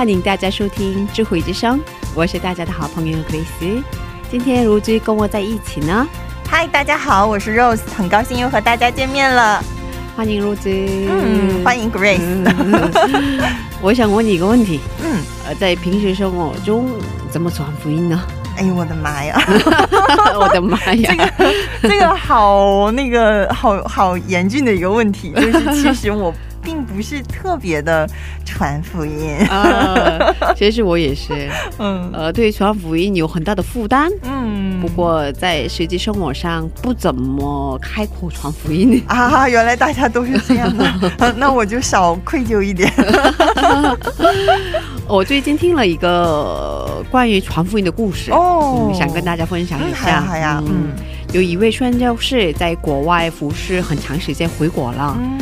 [0.00, 1.78] 欢迎大家收听智慧之声，
[2.14, 3.82] 我是大家的好朋友 Grace。
[4.30, 6.08] 今天如之跟我在一起呢，
[6.48, 9.62] 嗨，大家好，我是 Rose，很高兴又和大家见面了。
[10.16, 11.06] 欢迎如之。
[11.06, 12.18] 嗯，欢迎 Grace。
[12.22, 12.90] 嗯
[13.82, 16.88] 我想问你一个问题，嗯，呃，在平时生活中
[17.30, 18.22] 怎么传福音呢？
[18.56, 19.38] 哎呦我的妈呀，
[20.40, 21.14] 我的妈呀！
[21.14, 28.06] 这个这个好那个好好严峻的一个问题，就是其实我并不是特别的
[28.44, 29.36] 传福音。
[29.48, 30.18] 啊，
[30.56, 39.02] 其实我也是，嗯呃，对传福音有很大的负担，嗯不过在实际生活上不怎么开口传福音。
[39.06, 40.84] 啊，原来大家都是这样的，
[41.18, 42.90] 啊 那我就少愧疚一点。
[45.06, 50.08] 我最近听了一个关于传福音的故事，哦嗯，想跟大家分享一下。
[50.08, 50.88] 呀好呀，嗯
[51.32, 55.16] 有一位宣教士在国外服侍很长时间，回国了。
[55.20, 55.38] 嗯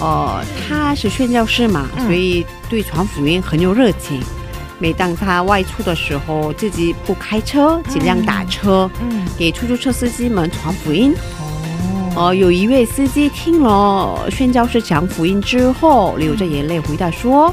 [0.00, 4.20] 呃，他是宣教士嘛，嗯所以对传福音很有热情。
[4.80, 11.12] 每当他外出的时候，自己不开车，尽量打车，嗯给出租车司机们传福音。
[12.14, 17.52] 哦呃，有一位司机听了宣教士讲福音之后，流着眼泪回答说，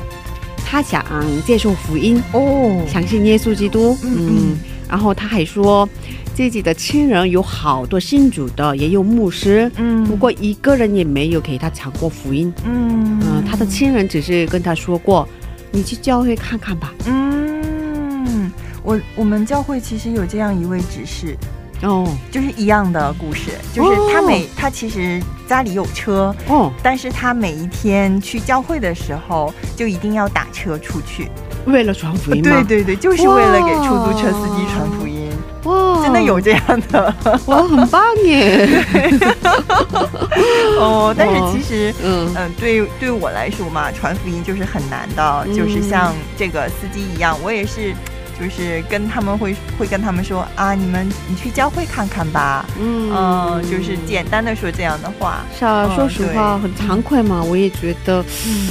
[0.65, 1.03] 他想
[1.45, 3.97] 接受福音，哦相信耶稣基督。
[4.03, 4.57] 嗯嗯，
[4.87, 5.87] 然后他还说，
[6.35, 10.03] 自己的亲人有好多信主的，也有牧师，嗯。
[10.03, 12.53] 不过一个人也没有给他讲过福音。
[12.65, 13.17] 嗯。
[13.23, 15.25] 嗯、他的亲人只是跟他说过，
[15.71, 16.93] 你去教会看看吧。
[17.05, 18.51] 嗯，
[18.83, 21.37] 我我们教会其实有这样一位执事，
[21.83, 22.05] 哦。
[22.29, 31.29] 就是一样的故事，就是他每、他其实家里有车，哦，但是他每一天去教会的时候，就一定要打车出去。
[31.65, 32.61] 为了传福音吗？
[32.67, 35.14] 对对对，就是为了给出租车司机传福音，
[35.65, 37.13] 哇，真的有这样的。
[37.45, 38.67] 哇，很棒耶。
[40.79, 41.13] 哦。
[41.17, 41.93] 但是其实。
[42.03, 42.31] 嗯。
[42.35, 45.53] 嗯，对，对我来说嘛，传福音就是很难的，嗯。
[45.55, 47.93] 就是像这个司机一样，我也是，
[48.39, 53.11] 就是跟他们会会跟他们说啊，你们你去教会看看吧，嗯。
[53.13, 58.69] 嗯、就是简单的说这样的话，是啊，嗯说实话很惭愧嘛，我也觉得嗯。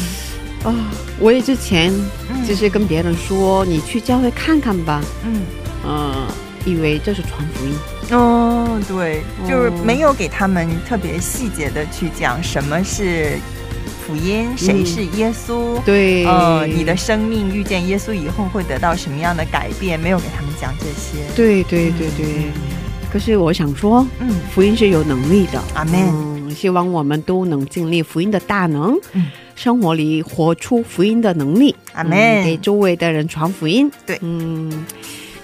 [0.65, 0.75] 啊，
[1.19, 1.93] 我也之前
[2.31, 2.45] 嗯。
[2.47, 5.43] 只是跟别人说，你去教会看看吧，嗯，
[5.87, 6.27] 嗯，
[6.65, 7.75] 以为这是传福音。
[8.11, 13.39] 哦，对，就是哦没有给他们特别细节的去讲什么是
[14.07, 21.25] 福音，谁是耶稣，对，呃，你的生命遇见耶稣以后会得到什么样的改变，没有给他们讲这些。
[21.35, 22.27] 对对对对。
[23.11, 25.63] 可是我想说，嗯，福音是有能力的。
[25.75, 25.95] 阿门。
[25.95, 31.75] 嗯，希望我们都能经历福音的大能，嗯生活里活出福音的能力。
[31.93, 33.89] 阿门嗯给周围的人传福音。
[34.05, 34.85] 对嗯，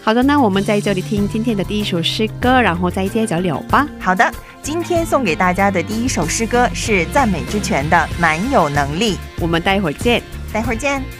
[0.03, 3.87] 好的，那我们在这里听今天的第一首诗歌，然后再接着聊吧。
[4.01, 4.29] 好的，
[4.63, 10.23] 今天送给大家的第一首诗歌是赞美之泉的《蛮有能力》，我们待会儿见。
[10.53, 11.20] 待会儿见。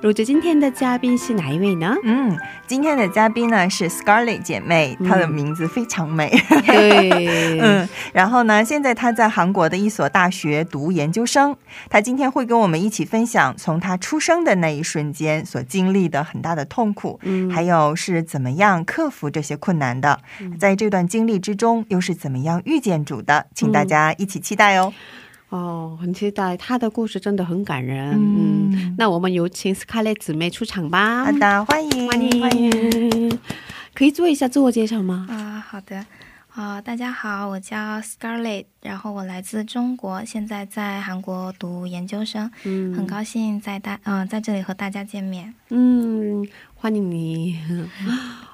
[0.00, 1.96] 如着今天的嘉宾是哪一位呢？
[2.04, 6.30] 嗯，今天的嘉宾呢是 Scarlett 姐妹，她的名字非常美。
[6.64, 11.56] 对， 嗯，然后呢，现在她在韩国的一所大学读研究生。
[11.90, 20.20] 她今天会跟我们一起分享从她出生的那一瞬间所经历的很大的痛苦，嗯还有是怎么样克服这些困难的。
[20.60, 23.46] 在这段经历之中，又是怎么样遇见主的？
[23.52, 24.94] 请大家一起期待哦。
[25.50, 28.10] 哦，很期待他的故事，真的很感人。
[28.12, 31.24] 嗯嗯，那我们有请斯卡列姊妹出场吧。
[31.24, 33.38] 好的，欢迎欢迎，欢迎。
[33.94, 35.26] 可以做一下自我介绍吗？
[35.30, 36.04] 啊、好的，
[36.54, 45.54] 啊、大家好，我叫 Scarlett，然后我来自中国，现在在韩国读研究生，嗯很高兴在大嗯、在这里和大家见面。
[45.70, 47.58] 嗯，欢迎你。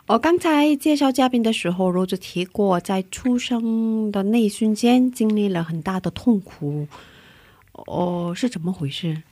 [0.06, 6.86] 我刚才介绍嘉宾的时候，罗子提过，在出生的那一瞬间经历了很大的痛苦。
[7.72, 9.22] 哦，是怎么回事？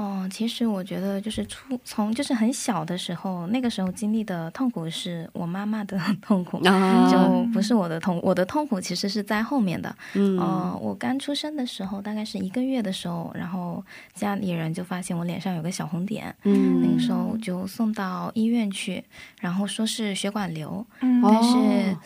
[0.00, 7.06] 哦，其实我觉得就是出从就是很小的时候，那个时候经历的痛苦是我妈妈的 痛苦，啊。
[7.10, 9.94] 就不是我的痛，我的痛苦其实是在后面的。
[10.14, 10.38] 嗯。
[10.38, 16.80] 呃，我刚出生的时候，大概是一个月的时候，然后家里人就发现我脸上有个小红点，嗯。
[16.80, 19.04] 那个时候就送到医院去，
[19.38, 21.20] 然后说是血管瘤，嗯。
[21.22, 21.96] 但是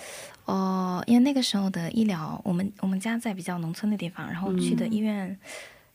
[0.47, 5.39] 哦，呃，因为那个时候的医疗，我们我们家在比较农村的地方，然后去的医院，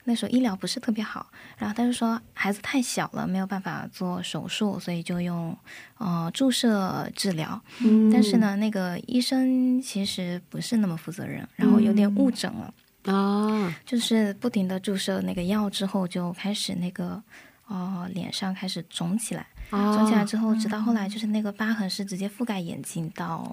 [0.09, 5.55] 那时候医疗不是特别好，然后他就说孩子太小了，没有办法做手术，所以就用
[5.99, 7.61] 呃注射治疗。
[7.81, 12.73] 嗯但是呢，那个医生其实不是那么负责任，然后有点误诊了。
[13.03, 17.21] 啊，就是不停的注射那个药之后，就开始那个
[17.67, 23.51] 呃脸上开始肿起来，啊肿起来之后，直到后来就是那个疤痕是直接覆盖眼睛到，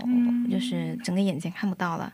[0.51, 2.11] 就是整个眼睛看不到了。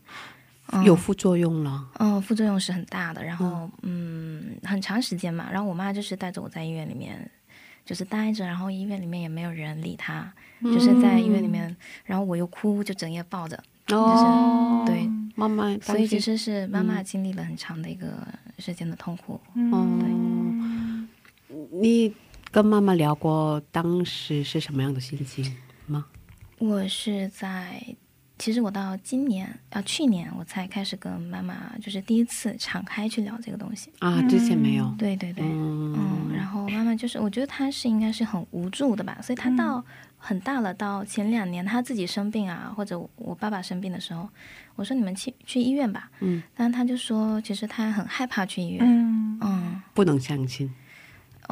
[0.68, 1.88] 嗯有副作用了。
[1.98, 7.30] 嗯，副作用是很大的，然后嗯很长时间嘛，然后我妈就是带着我在医院里面。
[7.84, 18.06] 就是待着，然后医院里面也没有人理她，就是在医院里面，然后我又哭，就整夜抱着，哦，对，妈妈，所以其实是妈妈经历了很长的一个
[18.60, 19.40] 时间的痛苦。
[19.72, 19.98] 哦，
[21.72, 22.14] 你
[22.52, 25.44] 跟妈妈聊过当时是什么样的心情
[25.86, 26.06] 吗？
[26.58, 27.84] 我是在，
[28.42, 33.88] 其实我到今年啊，去年我才开始跟妈妈，就是第一次敞开去聊这个东西。
[34.00, 34.92] 啊，之前没有。
[34.98, 39.84] 对对对，嗯嗯，然后妈妈就是，我觉得她是应该是很无助的吧，所以她到
[40.18, 44.28] 很大了，到前两年她自己生病啊，或者我爸爸生病的时候，
[44.74, 50.68] 我说你们去去医院吧，嗯，但她就说其实她很害怕去医院，嗯嗯，不能相信。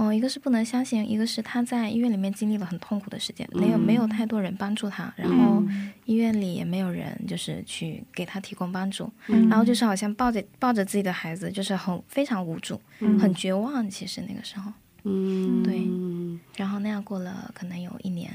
[0.00, 5.62] 哦，一个是不能相信，一个是他在医院里面经历了很痛苦的时间，没有没有太多人帮助他，然后
[6.06, 12.80] 医院里也没有人就是去给他提供帮助，然后就是好像抱着抱着自己的孩子，就是很非常无助，
[13.20, 14.72] 很绝望，其实那个时候。
[15.04, 15.86] 嗯，对
[16.56, 18.30] 然后那样过了可能有一年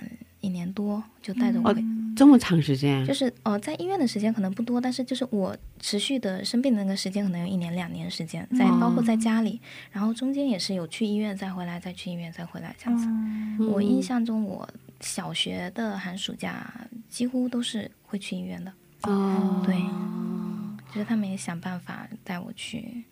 [0.46, 1.84] 一年多，就带着我回，
[2.16, 9.60] 这么长时间，就是呃在医院的时间可能不多，但是就是我持续的生病的那个时间可能有一年两年时间，在包括在家里，
[9.92, 13.08] 然后中间也是有去医院再回来，再去医院再回来这样子。
[13.66, 14.70] 我印象中我
[15.02, 16.72] 小学的寒暑假
[17.10, 18.72] 几乎都是会去医院的，
[19.04, 19.76] 哦，对，
[20.94, 23.04] 就是他们也想办法带我去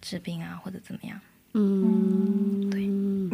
[0.00, 1.20] 治病啊或者怎么样。
[1.54, 2.86] 嗯，对。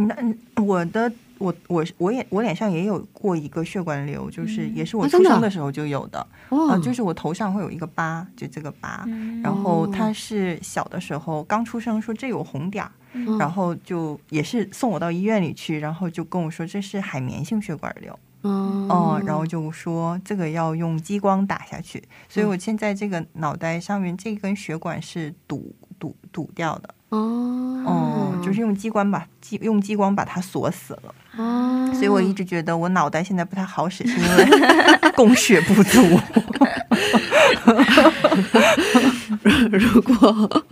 [0.05, 6.71] 那嗯我的我我我也我脸上也有过一个血管瘤，就是也是我出生的时候就有的，哦。
[6.71, 9.41] 啊，就是我头上会有一个疤，就这个疤，嗯。
[9.41, 13.39] 然后他是小的时候刚出生说这有红点儿，嗯。
[13.39, 18.87] 然后就也是送我到医院里去，然后就跟我说这是海绵性血管瘤，哦。
[18.89, 27.55] 哦，然后就说这个要用激光打下去，所以嗯我现在这个脑袋上面这根血管是堵堵堵掉的，哦。
[27.87, 34.47] 哦，就是用激光把激用激光把它锁死了，哦，所以我一直觉得我脑袋现在不太好使，是因为
[35.17, 36.03] 供血不足。
[39.71, 40.65] 如果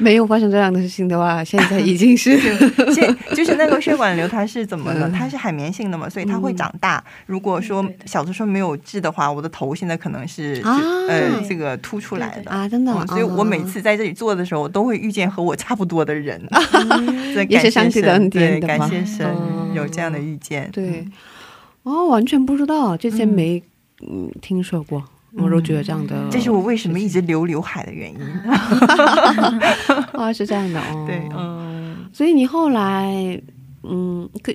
[0.00, 2.36] 没有发生这样的事情的话， 现在已经是
[2.92, 5.08] 现 就是那个血管瘤，它是怎么了？
[5.08, 5.12] 嗯。
[5.12, 7.02] 它是海绵性的嘛，所以它会长大。
[7.26, 10.78] 如果说小的时候没有治的话，我的头现在可能是啊。
[11.08, 12.50] 呃这个凸出来的。
[12.50, 16.40] 啊，真的，嗯所以我每次在这里做的时候，我都会遇见和我差不多的人，
[17.34, 19.26] 所以感谢也是上帝的神恩典对，感谢神？
[19.28, 20.68] 嗯有这样的遇见。
[20.72, 20.84] 对。
[20.84, 21.12] 嗯，
[21.84, 23.62] 哦，完全不知道，之前没
[24.02, 25.02] 嗯听说过，
[25.34, 28.20] 我都觉得这样的，这是我为什么一直留刘海的原因。
[30.14, 33.40] 啊是这样的哦，对，嗯，所以你后来
[33.82, 34.52] 嗯，可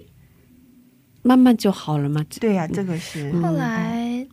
[1.24, 4.26] 慢慢就好了嘛，对呀、这个是嗯后来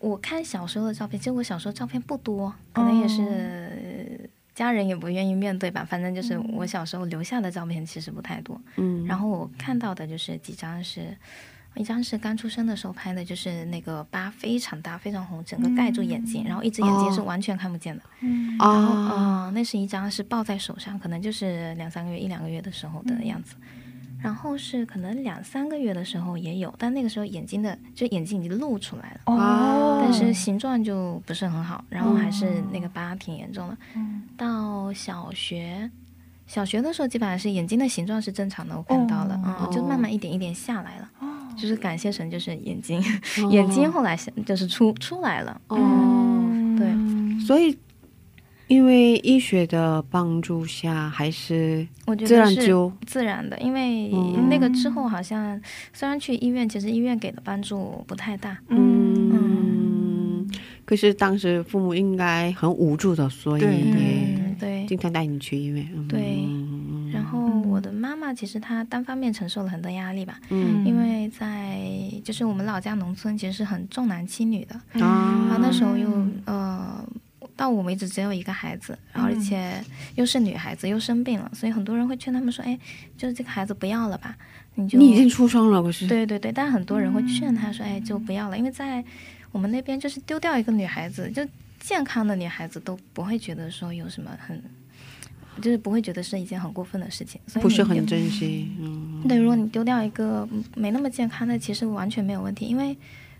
[0.00, 5.84] 我看小时候的照片，其实我小时候照片不多，可能也是呃家人也不愿意面对吧。
[5.88, 8.60] 反正就是我小时候留下的照片其实不太多。
[8.76, 11.16] 嗯，然后我看到的就是几张是，
[11.76, 18.02] 一张是刚出生的时候拍的，就是那个疤非常大、非常红，整个盖住眼睛，然后一只眼睛是完全看不见的。
[18.58, 23.54] 然后啊，啊、那是一张是抱在手上，可能就是两三个月、一两个月的时候的样子。
[24.22, 29.20] 然后是可能两三个月的时候也有，但那个时候眼睛的就眼睛已经露出来了。
[29.24, 33.78] 哦，但是形状就不是很好，然后还是那个疤挺严重的。
[34.36, 35.90] 到小学，
[36.46, 41.08] 小学的时候基本上是眼睛的形状是正常的，我看到了，哦嗯，就慢慢一点一点下来了。
[41.56, 43.00] 就是感谢神，就是眼睛，
[43.42, 43.48] 哦。
[43.52, 45.60] 眼睛后来就是出出来了。
[45.68, 45.76] 哦，
[46.78, 46.88] 对，
[47.44, 47.76] 所以
[48.68, 55.60] 因为医学的帮助下，还是我觉得是自然的，因为嗯那个之后好像
[55.92, 58.58] 虽然去医院，其实医院给的帮助不太大。
[58.68, 60.48] 嗯，
[60.84, 64.86] 可是当时父母应该很无助的，所以对。
[64.86, 65.88] 经常带你去医院。
[65.94, 66.08] 嗯。
[66.08, 66.20] 对
[67.80, 70.84] 我的妈妈其实她单方面承受了很多压力吧，嗯。
[70.84, 71.80] 因为在
[72.22, 77.02] 就是我们老家农村其实是很重男轻女的，啊然后那时候又呃。
[77.56, 79.84] 到我为止只有一个孩子，然后而且
[80.14, 82.78] 又是女孩子，又生病了，所以很多人会劝他们说：“哎，
[83.18, 84.34] 就是这个孩子不要了吧，
[84.76, 86.06] 你就你已经出生了，不是？
[86.06, 89.04] 对对对，但很多人会劝他说：“哎，就不要了，因为在
[89.52, 91.46] 我们那边就是丢掉一个女孩子，就
[91.78, 94.62] 健康的女孩子都不会觉得说有什么很，
[95.60, 98.70] 就是不会觉得是一件很过分的事情，所以不是很珍惜。
[98.80, 102.66] 嗯， 对，如果你丢掉一个嗯没那么健康的，其实完全没有问题。
[102.66, 102.96] 因为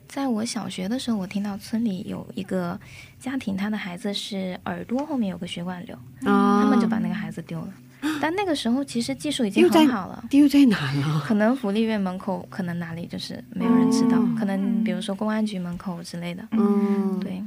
[0.09, 2.79] 在我小学的时候，我听到村里有一个
[3.19, 7.73] 家庭，他的孩子是耳朵后面有个血管瘤，啊他们就把那个孩子丢了。
[8.19, 10.25] 但那个时候其实技术已经很好了。
[10.31, 11.21] 丢在哪了？
[11.29, 17.43] 可能福利院门口，可能哪里就是没有人知道，哦可能比如说公安局门口之类的，嗯，对，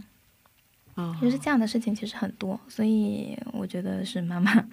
[0.96, 4.64] 啊，就是这样的事情其实很多，所以我觉得是妈妈，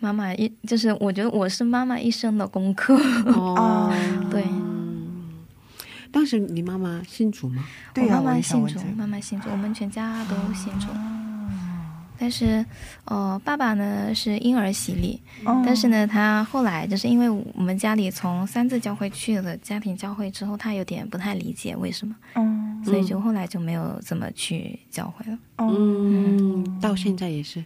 [0.00, 2.94] 妈妈一就是我觉得我是妈妈一生的功课，
[3.32, 3.92] 哦，
[4.30, 4.44] 对
[6.12, 7.64] 当时你妈妈信主吗？
[7.92, 10.86] 对妈妈信主妈妈信主，我们全家都信主。
[12.16, 12.64] 但是，
[13.06, 15.60] 呃，爸爸呢是婴儿洗礼，哦。
[15.66, 22.53] 但是呢，他后来就是因为我们家里从三字教会去了家庭教会之后，他有点不太理解为什么，嗯
[22.84, 25.38] 所以就后来就没有怎么去教会了。
[25.58, 27.64] 嗯，到现在也是。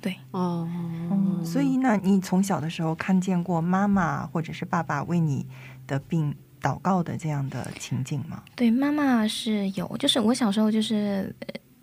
[0.00, 0.68] 对，哦，
[1.10, 5.46] 嗯，所以那，你从小的时候看见过妈妈或者是爸爸为你
[5.86, 8.42] 的病祷告的这样的情景吗？
[8.54, 11.34] 对，妈妈是有，就是我小时候就是。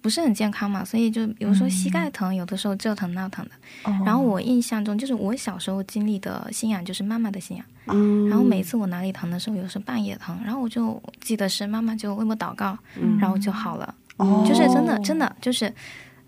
[0.05, 3.51] 呃不是很健康嘛，所以就有时候膝盖疼，有的时候这疼那疼的。
[3.89, 7.65] 哦然后我印象中，就是我小时候经历的信仰就是妈妈的信仰。
[7.87, 13.17] 嗯，然后每次我哪里疼的时候，有时候半夜疼，然后我就记得是妈妈就为我祷告，嗯。
[13.19, 13.95] 然后就好了。
[14.17, 14.45] 哦。
[14.47, 15.73] 就是真的真的就是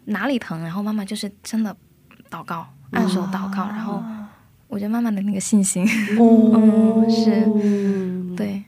[0.05, 1.75] 哪里疼，然后妈妈就是真的
[2.31, 4.03] 祷告，按手祷告，然后
[4.67, 5.85] 我觉得妈妈的那个信心，
[6.17, 6.51] 哦。
[6.55, 7.45] 嗯，是。
[7.45, 8.63] 嗯，对，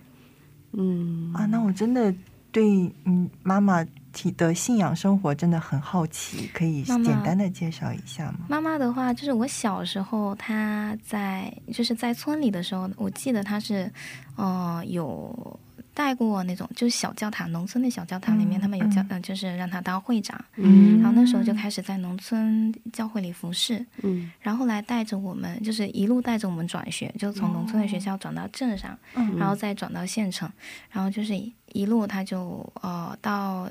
[0.74, 1.34] 嗯。
[1.34, 2.14] 啊，那我真的
[2.52, 3.92] 对嗯妈妈提
[4.36, 8.40] 的信仰生活真的很好奇，可以简单的介绍一下吗？
[8.50, 13.92] 妈妈的话，就是我小时候，她在就是在村里的时候，我记得她是，
[14.36, 15.60] 呃，有
[15.94, 21.00] 带过那种就是小教堂，农村的小教堂里面，嗯他们有教嗯，嗯、就是让她当会长，嗯。
[21.02, 24.32] 然后那时候就开始在农村教会里服侍，嗯。
[24.40, 29.38] 然后后来带着我们，就是一路带着我们转学，就从农村的学校转到镇上，嗯。
[29.38, 30.50] 然后再转到县城，
[30.90, 33.70] 然后就是一一路她就呃到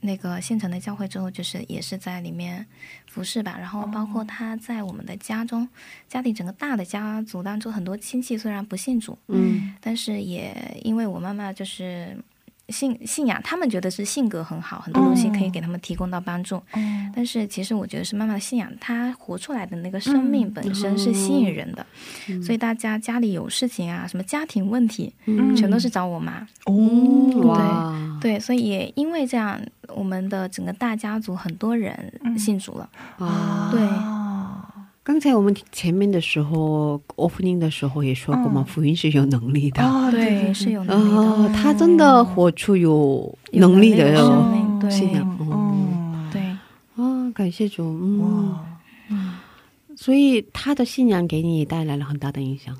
[0.00, 2.66] 那个县城的教会之后，就是也是在里面
[3.06, 5.68] 服侍吧，然后包括他在我们的家中，
[6.08, 12.16] 家里整个大的家族当中，很多亲戚虽然不信主，嗯但是也因为我妈妈就是。
[12.70, 16.62] 信信仰，他们觉得是性格很好，很多东西可以给他们提供到帮助。
[16.74, 21.84] 嗯但是其实我觉得是妈妈的信仰，她活出来的那个生命嗯本身是吸引人的，
[22.40, 26.46] 所以大家家里有事情啊，什么家庭问题，嗯全都是找我妈。
[28.20, 32.88] 对，所以也因为这样，我们的整个大家族很多人嗯信主了。
[33.18, 33.80] 啊，对
[35.10, 38.64] 刚才我们前面的时候，opening 的时候也说过嘛，嗯。
[38.64, 39.82] 福音是有能力的。
[39.82, 41.16] 哦，对是有能力的。
[41.16, 44.90] 哦，他真的活出有有能力的能力的生哦对。
[44.92, 45.28] 信仰。
[45.40, 45.74] 哦，
[46.12, 46.40] 嗯，对，
[46.94, 48.20] 啊，感谢主，嗯，
[49.08, 49.40] 哇，
[49.96, 52.78] 所以他的信仰给你也带来了很大的影响。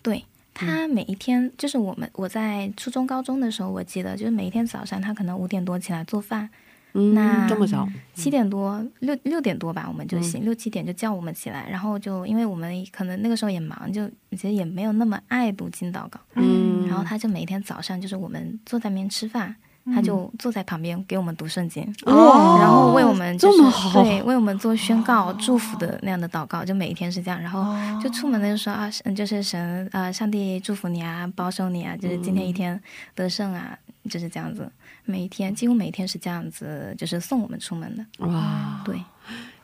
[0.00, 6.48] 对他每一天，就是我们我在初中、高中的时候，我记得就是每一天早上，他可能五点多起来做饭，
[6.94, 19.54] 嗯，那这么早，七点多六六点多吧，我们就醒，六七点就叫我们起来，然后就因为我们可能那个时候也忙，就其实也没有那么爱读经祷告，嗯，然后他就每天早上就是我们坐在那边吃饭，
[19.86, 27.40] 他就坐在旁边给我们读圣经，哦然后为我们就是对为我们做宣告、祝福的那样的祷告，就每一天是这样。
[27.40, 32.80] 然后就出门的时候啊，嗯，就是神啊、呃，上帝祝福你啊，保守你啊，就是今天一天
[33.16, 33.76] 得胜啊，
[34.08, 34.70] 就是这样子。
[35.04, 38.26] 每一天几乎每一天是这样子，就是送我们出门的。
[38.26, 38.98] 哇，对，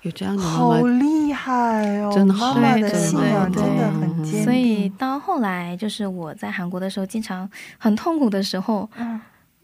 [0.02, 2.12] 有这样的妈好，厉害哦！
[2.14, 7.48] 真的好妈妈的信仰真的很坚定，所以到后来，就是我在韩国的时候，经常
[7.78, 9.20] 很痛苦的时候，嗯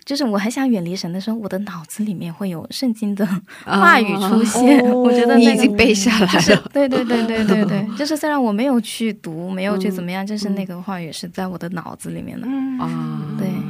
[0.07, 3.27] 就是我很想远离神的时候，我的脑子里面会有圣经的
[3.65, 4.79] 话语出现。
[4.89, 6.71] 哦我觉得那个你已经背下来就是了。
[6.73, 12.47] 对对对对对对， 就是虽然我没有去读，没有去怎么样，嗯就是那个话语是在我的脑子里面的。
[12.49, 13.21] 嗯啊，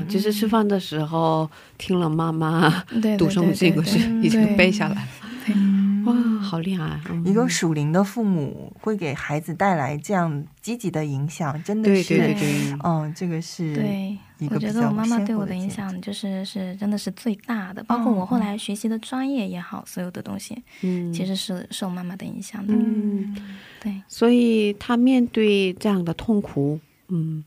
[0.07, 5.09] 对就是吃饭的时候听了妈妈对 读圣经，我是已经背下来了。
[5.49, 7.01] 嗯哇，好厉害！
[7.11, 7.25] 嗯。
[7.25, 22.73] 一个属灵的父母会给孩子带来这样积极的影响，真的是，对对对，嗯，这个是对，一个我觉得我妈妈对我的影响就是是真的是最大的，包括我后来学习的专业也好，所有的东西嗯，其实是受妈妈的影响的。
[22.73, 23.37] 嗯，
[23.81, 27.45] 对，所以他面对这样的痛苦，嗯，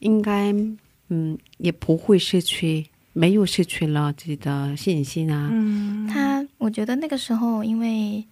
[0.00, 0.54] 应该
[1.14, 5.48] 嗯也不会失去，没有失去了自己的信心啊。
[5.52, 8.24] 嗯，他，我觉得那个时候因为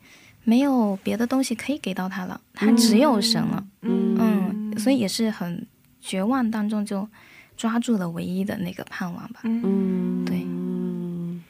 [0.45, 4.17] 没有别的东西可以给到他了，他只有神了，嗯。
[4.19, 5.65] 嗯，所以也是很
[6.01, 7.09] 绝望当中就
[7.57, 9.41] 抓住了唯一的那个盼望吧。
[9.45, 10.25] 嗯。
[10.25, 10.43] 对。
[10.45, 11.43] 嗯，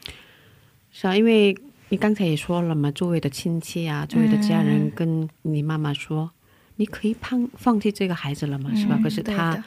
[0.91, 1.57] 是啊，因为
[1.89, 4.91] 你刚才也说了嘛，周围的亲戚啊，周围的家人嗯。
[4.95, 6.29] 跟你妈妈说，
[6.75, 8.95] 你可以放放弃这个孩子了嘛，是吧？
[8.99, 9.63] 嗯可是他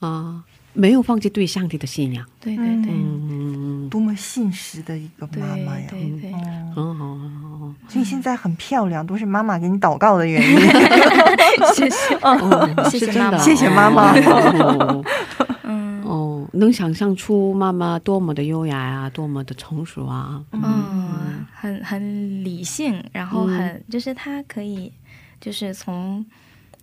[0.00, 0.44] 啊、
[0.78, 2.24] 没有放弃对上帝的信仰。
[2.40, 2.92] 对对对。
[2.92, 5.86] 嗯，多么信实的一个妈妈呀！
[5.90, 7.74] 对对，嗯，很好，很好。
[7.88, 10.56] 所以现在很漂亮，都是妈妈给你祷告的原因。
[11.74, 13.38] 谢谢，哦，谢谢是真的妈妈。
[13.38, 14.12] 谢谢妈妈。
[14.20, 15.04] 哦。
[15.64, 16.02] 嗯。
[16.04, 20.40] 哦，能想象出妈妈多么的优雅啊，多么的成熟啊。
[20.52, 24.92] 嗯，很很理性，然后很、就是她可以，
[25.40, 26.24] 就是从。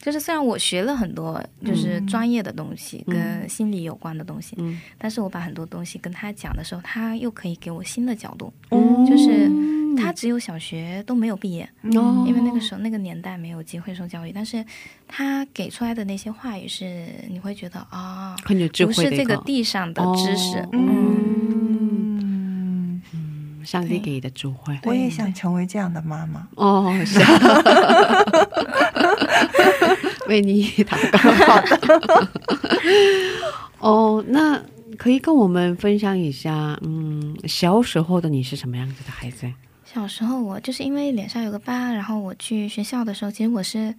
[0.05, 4.79] 就是虽然我学了很多就是专业的东西，跟心理有关的东西，嗯。
[4.99, 8.53] 但是我把很多东西跟他讲的时候，他又可以给我新的角度。
[8.69, 9.03] 哦。
[9.09, 9.49] 就是
[9.97, 12.23] 他只有小学都没有毕业，哦。
[12.27, 14.63] 因为那个时候那个年代没有机会受教育，但是
[15.07, 20.69] 他给出来的那些话语是你会觉得啊、很有智不是这个地上的知识，哦。
[20.73, 24.77] 嗯，嗯，上帝给的智慧。
[24.83, 26.47] 我也想成为这样的妈妈。
[26.53, 27.19] 哦，是。
[27.23, 27.63] 啊，
[30.27, 31.87] 为你祷告。
[33.79, 34.61] 哦，那
[34.97, 39.51] 可以跟我们分享一下，嗯，小时候的你是什么样子的孩子？
[39.83, 43.93] 小时候我就是因为脸上有个疤，然后我去学校的时候，其实我是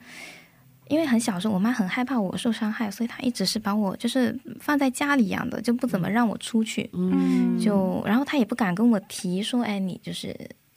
[0.88, 6.90] 因为很小时候，我妈很害怕我受伤害，所以她一直是把我就是放在家里养的，就不怎么让我出去。
[6.92, 10.36] 嗯就然后她也不敢跟我提说，哎，你就是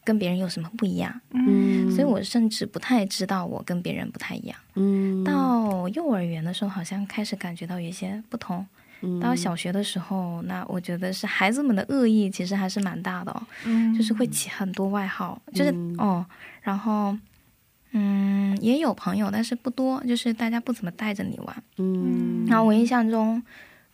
[0.10, 1.22] 跟别人有什么不一样。
[1.34, 4.58] 嗯所以我甚至不太知道我跟别人不太一样。
[4.74, 8.66] 嗯到幼儿园的时候，好像开始感觉到有一些不同。
[9.02, 16.26] 嗯到小学的时候，那我觉得是孩子们的恶意其实还是蛮大的哦，嗯就是会起很多外号，就是、嗯哦，
[16.62, 17.16] 然后
[17.92, 21.64] 嗯也有朋友，但是不多，就是大家不怎么带着你玩。
[21.78, 23.42] 嗯然后我印象中，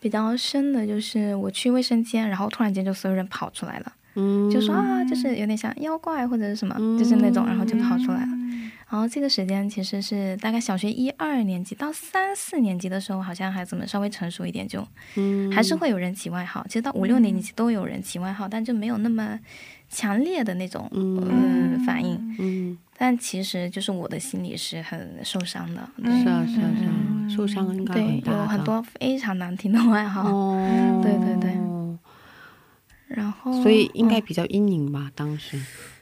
[0.00, 8.28] 比较深的就是我去卫生间，然后突然间就所有人跑出来了，嗯，就说啊，就是有点像妖怪或者是什么，就是那种，然后就跑出来了。
[8.88, 16.64] 然后这个时间其实是大概小学一二年级到三四年级的时候，好像孩子们稍微成熟一点，就嗯还是会有人起外号。
[16.68, 19.36] 其实到五六年级都有人起外号，但就没有那么
[19.90, 22.36] 强烈的那种嗯反应。
[22.38, 26.94] 嗯，但其实就是我的心里是很受伤的，对是啊是啊是啊，
[27.28, 30.30] 受伤应该对很，大对，有很多非常难听的外号。
[30.30, 31.50] 哦，对对对
[33.06, 34.22] 然后所以应该嗯。
[34.26, 35.56] 比较阴影吧，当时，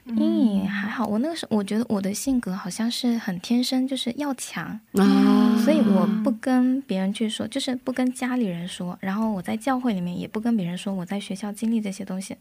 [0.05, 12.35] 阴影还好，我那个时候我觉得我的性格好像是很天生，就是要强，啊，所以我不跟别人去说，就是不跟家里人说，然后我在教会里面也不跟别人说我在学校经历这些东西，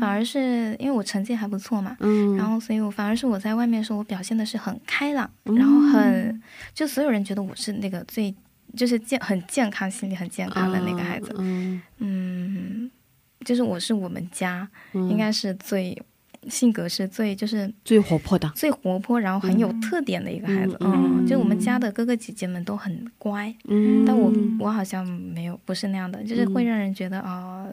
[0.00, 6.40] 反而是因为我成绩还不错嘛，嗯，然后所以我反而是我在外面说，我表现的是很开朗，然后很
[6.72, 8.32] 就所有人觉得我是那个最
[8.76, 12.90] 就是健很健康、心理很健康的那个孩子，嗯，嗯，
[13.44, 15.08] 就是我是我们家、嗯。
[15.08, 16.00] 应该是最
[16.48, 27.66] 性格是最就是最活泼的，最活泼，然后很有特点的一个孩子，嗯嗯，就我们家的哥哥姐姐们都很乖，嗯，但我我好像没有，不是那样的，就是会让人觉得啊、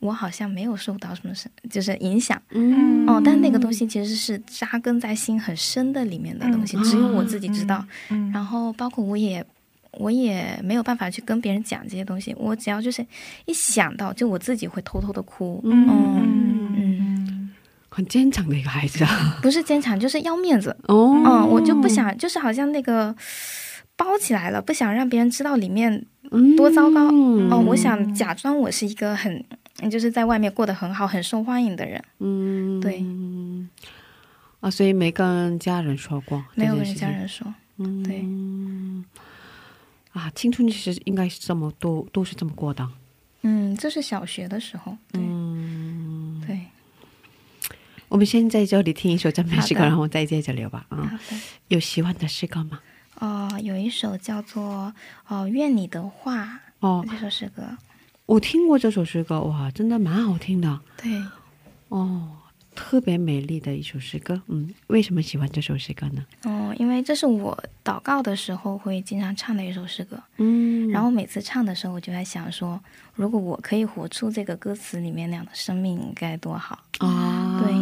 [0.00, 3.06] 我好像没有受到什么是就是影响，嗯。
[3.06, 7.86] 哦，但那个东西其实是扎根在心很深的里面的东西，只有我自己知道。
[8.10, 8.32] 嗯。
[8.32, 9.46] 然后包括我也
[9.98, 13.04] 我也没有办法去跟别人讲这些东西，我只要就是
[13.44, 15.60] 一想到，就我自己会偷偷的哭。
[15.64, 17.50] 嗯嗯嗯，
[17.88, 20.76] 很坚强的一个孩子啊， 不是坚强，就是要面子。
[20.88, 23.14] 哦，嗯，我就不想，就是好像那个
[23.96, 26.04] 包起来了，不想让别人知道里面
[26.56, 27.08] 多糟糕。
[27.10, 29.44] 嗯哦，我想假装我是一个很，
[29.90, 32.02] 就是在外面过得很好、很受欢迎的人。
[32.20, 33.04] 嗯，对，
[34.60, 37.46] 啊，所以没跟家人说过，没有跟家人说。
[37.78, 38.24] 嗯，对
[40.16, 42.88] 啊，青春其实应该是这么都都是这么过的，
[43.42, 44.96] 嗯，这是小学的时候。
[45.12, 46.58] 对、嗯，对，
[48.08, 50.86] 我们先在这里听一首赞美诗歌，然后再接着聊吧。
[50.88, 51.20] 啊。
[51.68, 52.80] 有喜欢的诗歌吗？
[53.16, 54.92] 哦、有一首叫做
[55.34, 56.44] 《哦、愿你的话》
[56.80, 57.62] 哦，这首诗歌。
[58.24, 61.22] 我听过这首诗歌，哇，真的蛮好听的对，
[61.88, 62.28] 哦，
[62.76, 64.40] 特别美丽的一首诗歌。
[64.46, 66.24] 嗯，为什么喜欢这首诗歌呢？
[66.44, 70.22] 哦、因为这是我祷告的时候会经常唱的一首诗歌。
[70.36, 72.78] 嗯，然后每次唱的时候，我就在想说，
[73.14, 76.78] 如果我可以活出这个歌词里面那样的生命，该多好。
[76.98, 77.72] 啊，对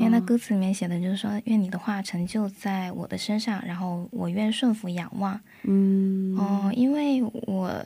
[0.00, 5.38] 因为那歌词里面写的就是说，愿你的话成就在我的身上，然后我愿顺服仰望。
[5.64, 7.84] 嗯，哦、因为我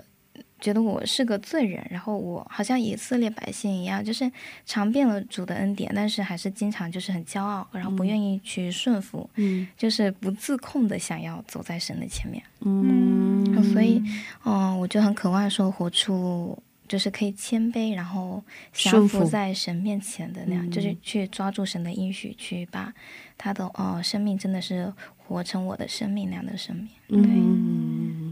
[0.65, 4.33] 觉得我是个罪人，然后我好像以色列百姓一样，就是
[4.65, 12.43] 尝遍了主的恩典，但是还是经常就是很骄傲，然后不愿意去顺服，嗯就是不自控的想要走在神的前面。
[12.61, 14.03] 嗯，所以，
[14.45, 16.59] 嗯、我就很渴望说活出。
[16.87, 22.93] 就是可以谦卑，然后降顺服服在神面前的那样，嗯就是去抓住神的应许，去把
[23.39, 26.89] 他的哦、生命真的是活成我的生命那样的生命。
[27.09, 28.24] 嗯，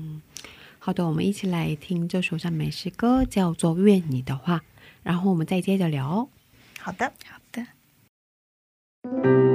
[0.85, 4.57] 好的，我们一起来听这首赞美诗歌，叫做《愿你的话》，
[5.05, 6.29] 然后我们再接着聊。
[6.81, 9.52] 好的，好的。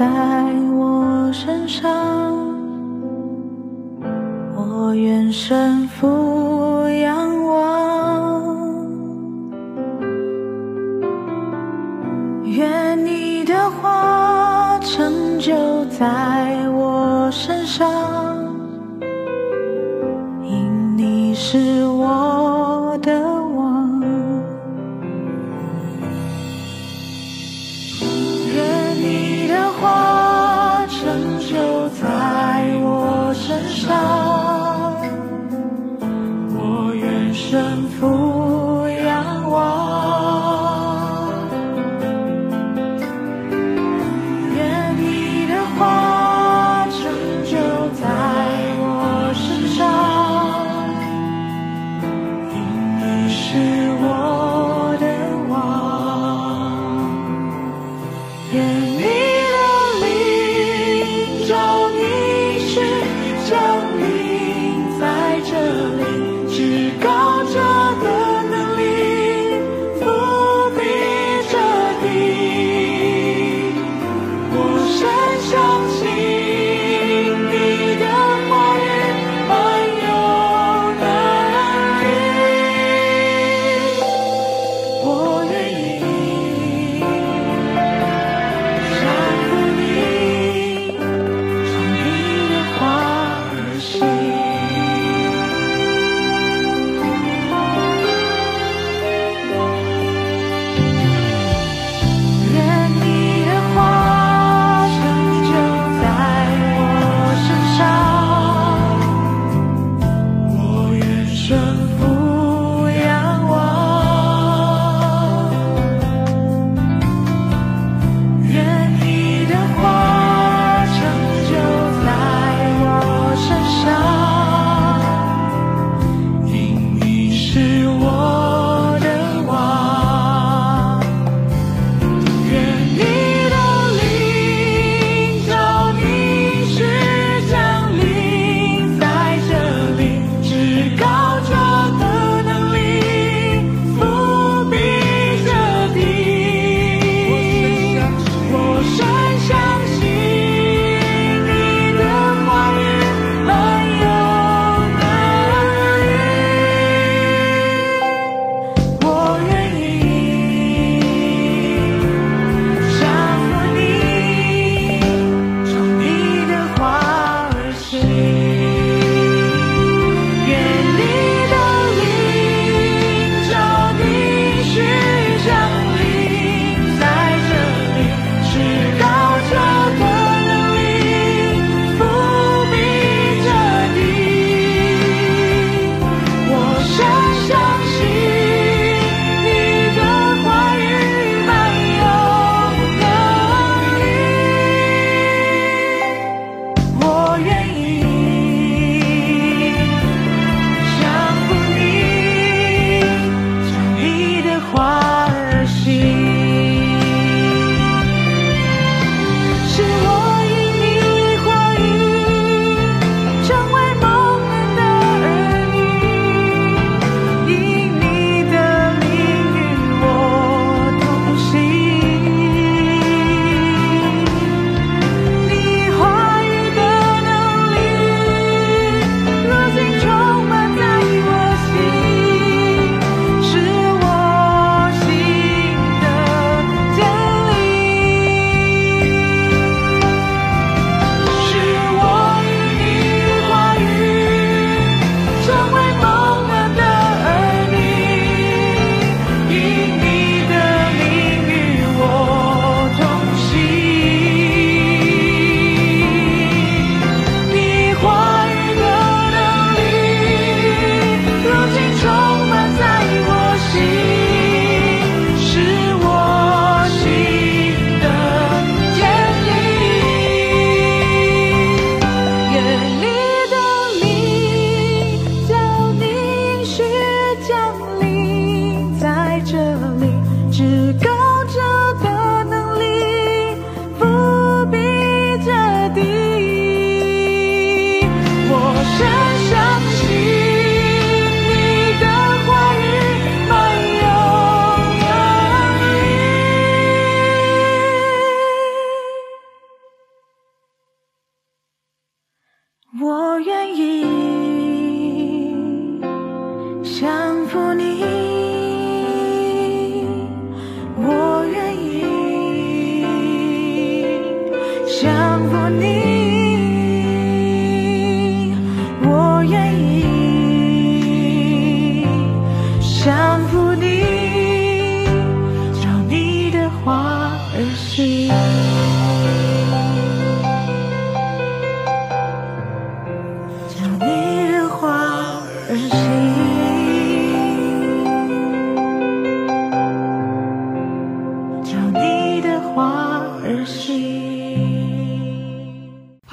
[0.00, 0.06] 在
[0.78, 1.86] 我身上，
[4.56, 6.49] 我愿身负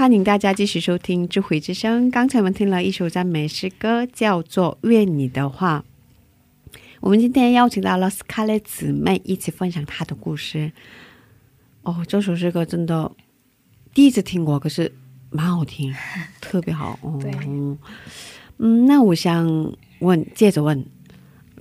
[0.07, 2.07] 欢迎大家继续收听《智慧之声》。
[2.11, 5.83] 刚才我们听了一首赞美诗歌，叫做《愿你的话》。
[7.01, 10.71] 我们今天邀请到了斯卡列姊妹一起分享她的故事。
[11.81, 13.11] 哦，这首诗歌真的
[13.93, 14.89] 第一次听过，可是
[15.29, 15.93] 蛮好听，
[16.39, 16.97] 特别好。
[17.01, 17.29] 哦，对
[18.59, 19.45] 嗯，那我想
[19.99, 20.85] 问，接着问，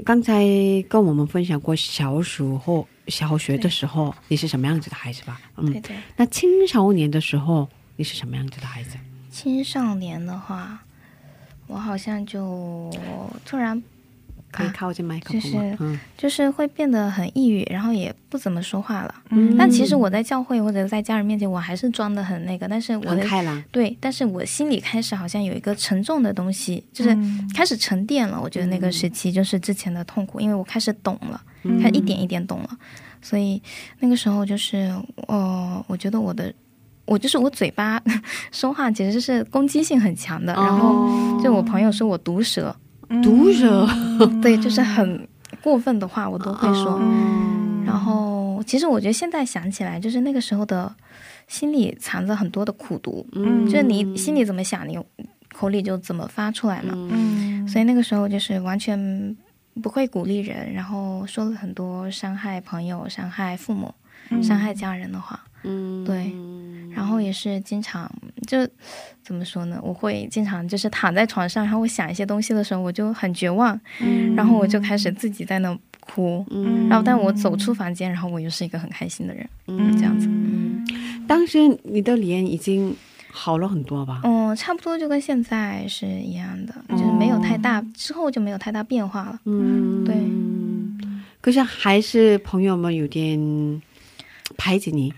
[0.05, 0.45] 刚才
[0.89, 5.41] 跟我们分享过小时候、小学的时候，你是什么样子的孩子吧？
[5.57, 8.97] 嗯，对对，那青少年的时候，你是什么样子的孩子？
[9.31, 10.83] 青少年的话，
[11.67, 12.91] 我好像就
[13.45, 13.83] 突然
[14.51, 15.43] 可以啊靠近麦克风吗？
[15.43, 19.15] 就是嗯就是会变得很抑郁，然后也不怎么说话了。
[19.31, 23.63] 嗯但其实我在教会或者在家人面前，我还是装的很那个，但是我的开朗。
[23.71, 28.41] 对，但是我心里开始好像有一个沉重的东西，就是嗯开始沉淀了。
[28.41, 32.79] 我觉得那个时期就是之前的痛苦，因为我开始懂了，嗯开始一点一点懂了，
[33.21, 33.61] 所以
[33.99, 34.95] 那个时候就是，
[35.29, 36.53] 呃，我觉得我的。
[37.07, 38.03] 我就是我嘴巴
[38.53, 42.75] 说话其实是攻击性很强的，然后哦就我朋友说我毒舌，
[43.23, 43.89] 毒舌，
[44.43, 45.27] 对，就是很
[45.63, 46.99] 过分的话我都会说。
[47.01, 50.93] 嗯然后其实我觉得现在想起来，就是那个时候的
[51.47, 53.65] 心里藏着很多的苦毒，嗯。
[53.65, 54.99] 就是你心里怎么想，你
[55.55, 56.93] 口里就怎么发出来嘛。
[57.13, 57.67] 嗯。
[57.69, 59.37] 所以那个时候就是完全
[59.81, 63.95] 不会鼓励人，然后说了很多伤害朋友、伤害父母、
[64.43, 65.39] 伤害家人的话。
[65.45, 65.47] 嗯
[66.05, 66.33] 对
[66.95, 68.11] 然后也是经常
[68.47, 68.67] 就
[69.23, 69.79] 怎么说呢？
[69.83, 73.79] 我会经常就是躺在床上，然后我想一些东西的时候，我就很绝望，
[74.35, 76.45] 然后我就开始自己在那哭。
[76.51, 80.27] 嗯然后，但我走出房间，然后我又是一个很开心的人，嗯这样子。
[80.29, 80.87] 嗯
[81.27, 82.95] 当时你的脸已经
[83.31, 84.21] 好了很多吧？
[84.25, 89.41] 嗯，差不多就跟现在是一样的，就是没有太大，之后就没有太大变化了。
[89.45, 90.17] 嗯，对。
[91.43, 93.83] 可是还是朋友们有点
[94.57, 95.13] 排挤你。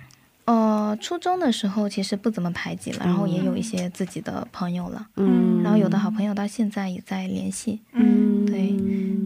[0.48, 6.11] 呃，初中的时候其实不怎么排挤了，然后也有一些自己的朋友了，嗯，然后有的好。
[6.11, 8.74] 朋友到现在也在联系，嗯，对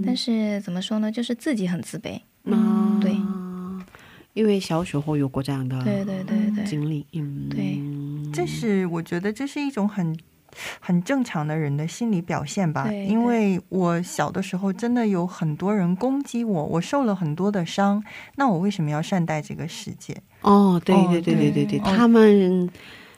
[0.04, 2.20] 但是怎么说呢，就是自己很自卑。
[2.44, 3.16] 嗯对，
[4.34, 6.64] 因为小时候有过这样的对对对对。
[6.64, 7.80] 经历，嗯，对。
[8.32, 10.18] 这是我觉得这是一种很
[10.80, 12.90] 很正常的人的心理表现吧。
[12.92, 18.02] 因为我小的时候真的有很多人攻击我，我受了很多的伤，
[18.36, 20.16] 那我为什么要善待这个世界？
[20.42, 22.68] 哦，对哦对对对对对，对他们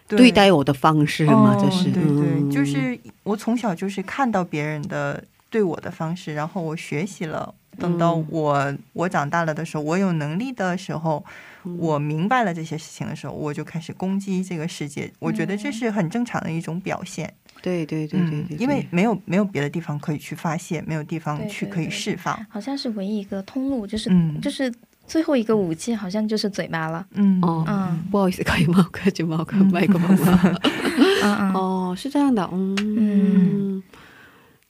[0.07, 7.55] 对待我的方式嘛，这是，哦、对对，嗯就是我从小就是看到别人的对我的方式，然后我学习了。
[7.77, 11.33] 等到嗯我、我长大了的时候，我有能力的时候，嗯
[11.79, 15.12] 我明白了这些事情的时候，我就开始攻击这个世界。
[15.19, 17.33] 我觉得这是很正常的一种表现。
[17.62, 22.46] 对对对对对，嗯因为没有没有别的地方可以去发泄，没有地方去可以对对释放。
[22.50, 24.73] 好像是唯一一个通路，就是、嗯就是
[25.06, 27.06] 最后一个武器，好像就是嘴巴了。
[27.12, 28.87] 嗯哦，嗯不好意思，可以吗？
[28.92, 29.42] 可以吗？
[29.44, 30.40] 可以麦克风吗？
[31.23, 33.83] 嗯嗯， 哦，是这样的，嗯嗯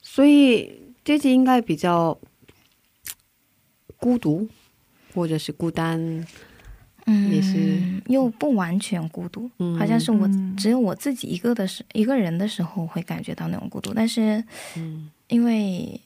[0.01, 2.17] 所以这集应该比较
[3.97, 4.49] 孤独，
[5.15, 6.25] 或者是孤单，
[7.07, 10.55] 嗯，也是又不完全孤独，嗯好像是我嗯。
[10.57, 14.43] 只有我自己一个的时一个人的时候会感觉到那种孤独，但是
[14.77, 15.11] 嗯。
[15.29, 15.99] 因为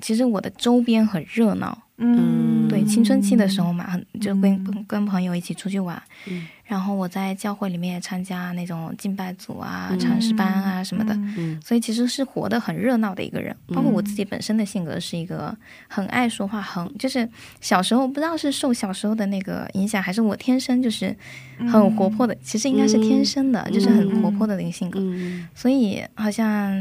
[0.00, 4.84] 其实我的周边很热闹，嗯，对，青春期的时候嘛，很就跟、嗯。
[4.88, 9.98] 跟朋友一起出去玩，嗯然后我在教会里面也参加那种敬拜组啊、嗯。
[9.98, 11.60] 唱诗班啊什么的，嗯。
[11.64, 13.54] 所以其实是活得很热闹的一个人。
[13.68, 15.56] 包括我自己本身的性格是一个
[15.88, 17.28] 很爱说话，很就是
[17.60, 21.14] 小时候不知道是受小时候的那个影响，还是我天生就是
[21.58, 24.98] 很活泼的，其实应该是天生的，就是很活泼的那个性格。
[25.00, 25.46] 嗯。
[25.54, 26.72] 所以好像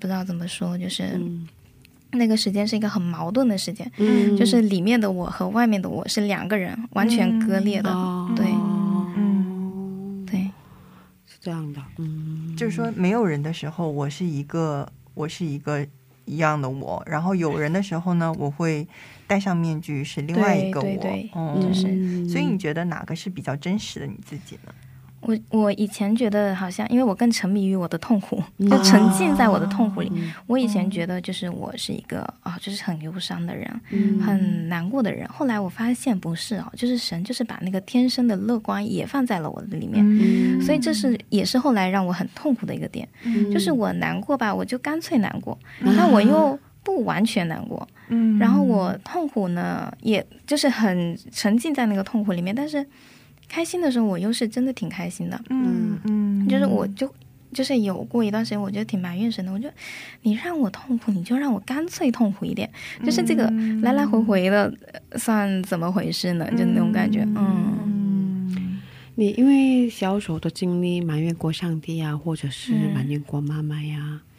[0.00, 1.48] 不知道怎么说，就是嗯。
[2.16, 4.36] 那个时间是一个很矛盾的时间，嗯。
[4.36, 7.90] 就是里面的我和外面的我是两个人，完全割裂的。
[7.90, 8.73] 哦对嗯，对，是
[11.44, 15.86] 这样的，嗯，就是说没有人的时候，我是一个我是一个
[16.24, 18.88] 一样的我，然后有人的时候呢，我会
[19.26, 21.30] 戴上面具是另外一个我，对对对。
[21.34, 21.86] 嗯就是。
[21.88, 24.72] 嗯所以你觉得哪个是比较真实的你自己呢？
[25.24, 30.10] 我我以前觉得好像，因为我更沉迷于我的痛苦，嗯就沉浸在我的痛苦里。
[30.14, 35.26] 嗯我以前觉得就是我是一个啊、就是很忧伤的人，嗯很难过的人。
[35.28, 40.04] 后来我发现不是哦，就是神就是把那个天生的乐观也放在了我的里面。
[40.06, 45.58] 嗯所以这是也是后来让我很痛苦的一个点，嗯就是我难过吧，我就干脆难过，
[45.96, 52.84] 但我又不完全难过，嗯然后我痛苦呢，也就是很沉浸在那个痛苦里面，但是
[53.48, 57.12] 开心的时候，我又是真的挺开心的，嗯嗯，就是我就
[57.52, 59.68] 就是有过一段时间，我觉得挺埋怨神的，我就
[60.22, 62.68] 你让我痛苦，你就让我干脆痛苦一点，
[63.04, 63.48] 就是这个
[63.82, 64.72] 来来回回的，
[65.10, 66.50] 呃算怎么回事呢？
[66.56, 67.36] 就那种感觉，嗯。
[67.36, 68.80] 嗯。
[69.16, 72.92] 你因为小时候的经历埋怨过上帝呀，或者是嗯。
[72.92, 73.96] 埋怨过妈妈呀？
[73.96, 74.33] 是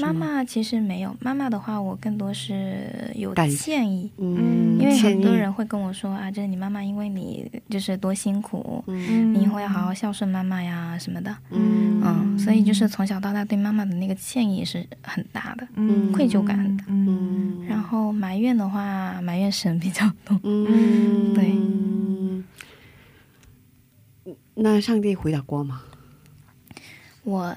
[0.00, 4.10] 妈，妈其实没有，妈妈的话，我更多是有感歉意。
[4.18, 9.34] 嗯，因为很多人会跟我说啊，就是你妈妈因为你就是多辛苦，嗯。
[9.34, 12.00] 你以后要好好孝顺妈妈呀什么的，嗯。
[12.04, 16.12] 嗯，所以就是从小到大对妈妈的那个歉意是很大的，嗯。
[16.12, 16.84] 愧疚感很大。
[16.88, 17.66] 嗯。
[17.66, 20.38] 然后埋怨的话，埋怨神比较多。
[20.44, 21.50] 嗯， 对。
[21.50, 22.44] 嗯
[24.60, 25.80] 那上帝回答过吗？
[27.22, 27.56] 我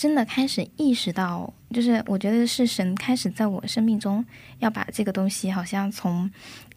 [0.00, 4.24] 真的开始意识到，就是我觉得是神开始在我生命中
[4.58, 6.30] 要把这个东西好像从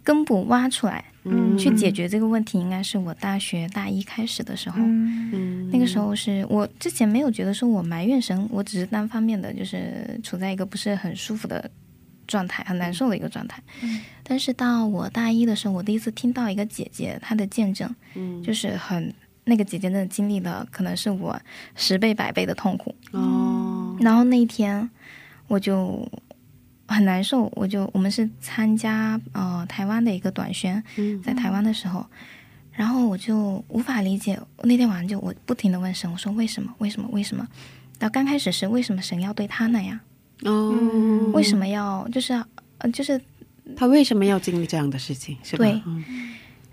[0.04, 4.76] 根部挖出来，嗯去解决这个问题，应该是我大学大一开始的时候。
[4.80, 11.72] 嗯，那个时候是我之前没有觉得说我埋怨神，我只是单方面的就是处在一个不是很舒服的
[12.28, 13.64] 状态，很难受的一个状态。
[14.22, 19.14] 但是到我大一的时候，我第一次听到一个姐姐她的见证，嗯就是很
[19.46, 21.40] 那个姐姐真的经历了可能是我
[21.76, 22.94] 十倍百倍的痛苦。
[23.12, 24.90] 哦，然后那一天
[25.48, 26.10] 我就
[26.88, 32.06] 很难受，我就我们是参加呃台湾的一个短宣，嗯在台湾的时候，
[32.72, 37.48] 然后我就无法理解，那天晚上就我不停的问神，我说为什么为什么为什么？
[38.00, 40.00] 到刚开始是为什么神要对他那样？
[40.44, 42.46] 哦，为什么要就是要
[42.80, 43.20] 呃就是
[43.78, 45.38] 他为什么要经历这样的事情？
[45.44, 45.64] 是吧？
[45.64, 46.04] 对嗯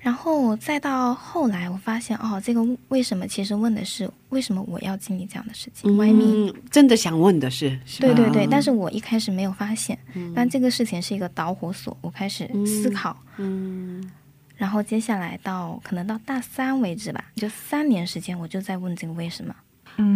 [0.00, 6.50] 然后再到后来，我发现哦，这个为什么其实问的是为什么我要经历这样的事情？Why me？
[6.50, 14.10] 嗯，真的想问的是，是对对对，但是我一开始没有发现，嗯但这个事情是一个导火索，我开始思考，嗯
[14.56, 19.54] 然后接下来到可能到大三为止吧，就三年时间，我就在问这个为什么。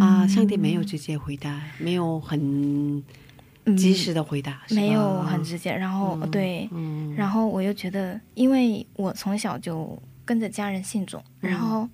[0.00, 3.02] 啊，上帝没有直接回答，没有很嗯
[3.76, 7.14] 及时的回答，没有很直接，然后、对，嗯。
[7.16, 11.50] 然后我又觉得，因为我从小就跟着家人信主，嗯。
[11.50, 11.88] 然后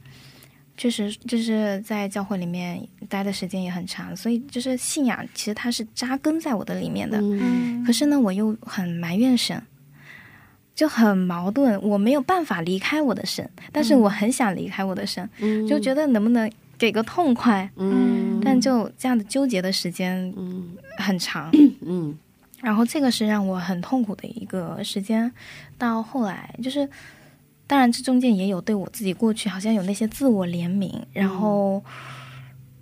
[0.76, 7.18] 确实就是在教会里面待的时间也很长，所以就是信仰其实它是扎根在我的里面的。
[7.20, 7.84] 嗯。
[7.84, 9.62] 可是呢，我又很埋怨神，
[10.74, 15.66] 就很矛盾，我没有办法离开我的神，但是我很想离开我的神，嗯。
[15.68, 16.50] 就觉得能不能
[16.80, 21.50] 给个痛快，嗯但就这样的纠结的时间嗯很长。
[21.84, 22.18] 嗯
[22.62, 25.30] 然后这个是让我很痛苦的一个时间。
[25.76, 26.88] 到后来，就是
[27.66, 31.82] 当然这中间也有对我自己过去好像有那些自我怜悯，然后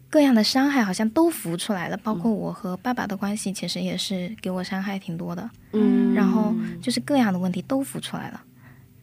[0.08, 1.96] 各样的伤害好像都浮出来了。
[1.96, 5.50] 包括我和爸爸的关系，其实也是给我伤害挺多的。
[5.72, 8.40] 嗯，然后就是各样的问题都浮出来了。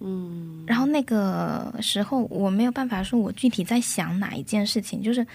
[0.06, 0.64] 嗯。
[0.66, 5.26] 然后那个时候我没有办法说我具体在想哪一件事情，就是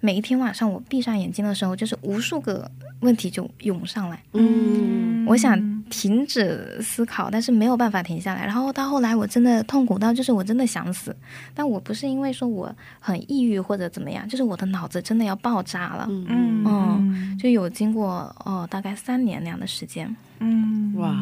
[0.00, 2.70] 每一天晚上我闭上眼睛的时候，就是无数个
[3.00, 4.22] 问题就涌上来。
[4.32, 5.24] 嗯。
[5.26, 8.46] 我想停止思考，但是没有办法停下来。
[8.46, 11.16] 然后到后来，我真的痛苦到就是我真的想死，
[11.52, 16.06] 但我不是因为说我很抑郁或者怎么样，就是我的脑子真的要爆炸了。
[16.08, 16.62] 嗯。
[16.64, 20.14] 嗯，就有经过哦大概三年那样的时间。
[20.38, 20.94] 嗯。
[20.96, 21.12] 哇，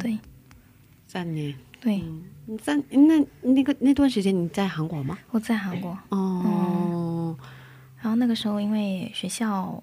[0.00, 0.18] 对。
[1.06, 2.22] 三年，对，嗯
[2.62, 5.18] 三那那个那段时间你在韩国吗？
[5.30, 7.36] 我在韩国，哦，
[8.00, 9.82] 然后那个时候因为学校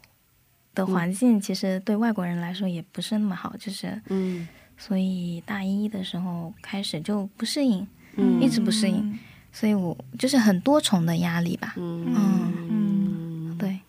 [0.73, 4.47] 的环境其实对外国人来说也不是那么好，就是嗯。
[4.75, 8.41] 所以大一的时候开始就不适应，嗯。
[8.41, 9.19] 一直不适应，
[9.51, 11.75] 所以我就是很多重的压力吧。
[11.77, 12.11] 嗯。
[12.15, 13.79] 嗯，对，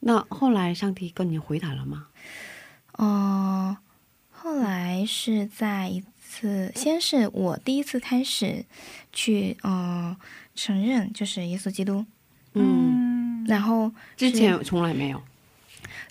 [0.00, 2.08] 那后来上帝跟你回答了吗？
[2.98, 3.76] 嗯、
[4.30, 6.02] 后来是在一
[6.40, 8.64] 次，先是我第一次开始
[9.12, 10.16] 去呃
[10.54, 12.04] 承认就是耶稣基督，
[12.52, 15.22] 嗯，然后之前从来没有。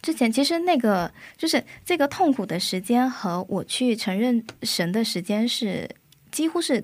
[0.01, 5.89] 之前其实那个就是这个痛苦的时间和我去承认神的时间是
[6.31, 6.83] 几乎是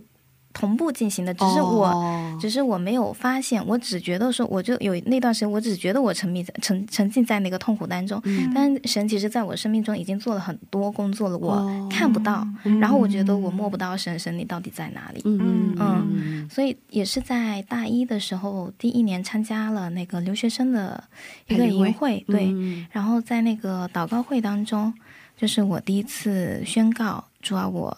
[0.54, 1.88] 同步进行的，只是我。
[1.88, 8.20] 哦只是我没有发现，我只觉得说，我就有那段时间，我只觉得我沉迷在沉沉浸在那个痛苦当中。
[8.24, 12.47] 嗯但是神其实在我生命中已经做了很多工作了，我哦看不到，
[12.80, 15.22] 然后我觉得我摸不到神，神你到底在哪里？
[15.26, 21.04] 嗯嗯所以也是在大一的时候，第一年参加了那个留学生的
[21.47, 24.91] 一个营会，对，嗯然后在那个祷告会当中，
[25.38, 27.95] 就是我第一次宣告主啊，我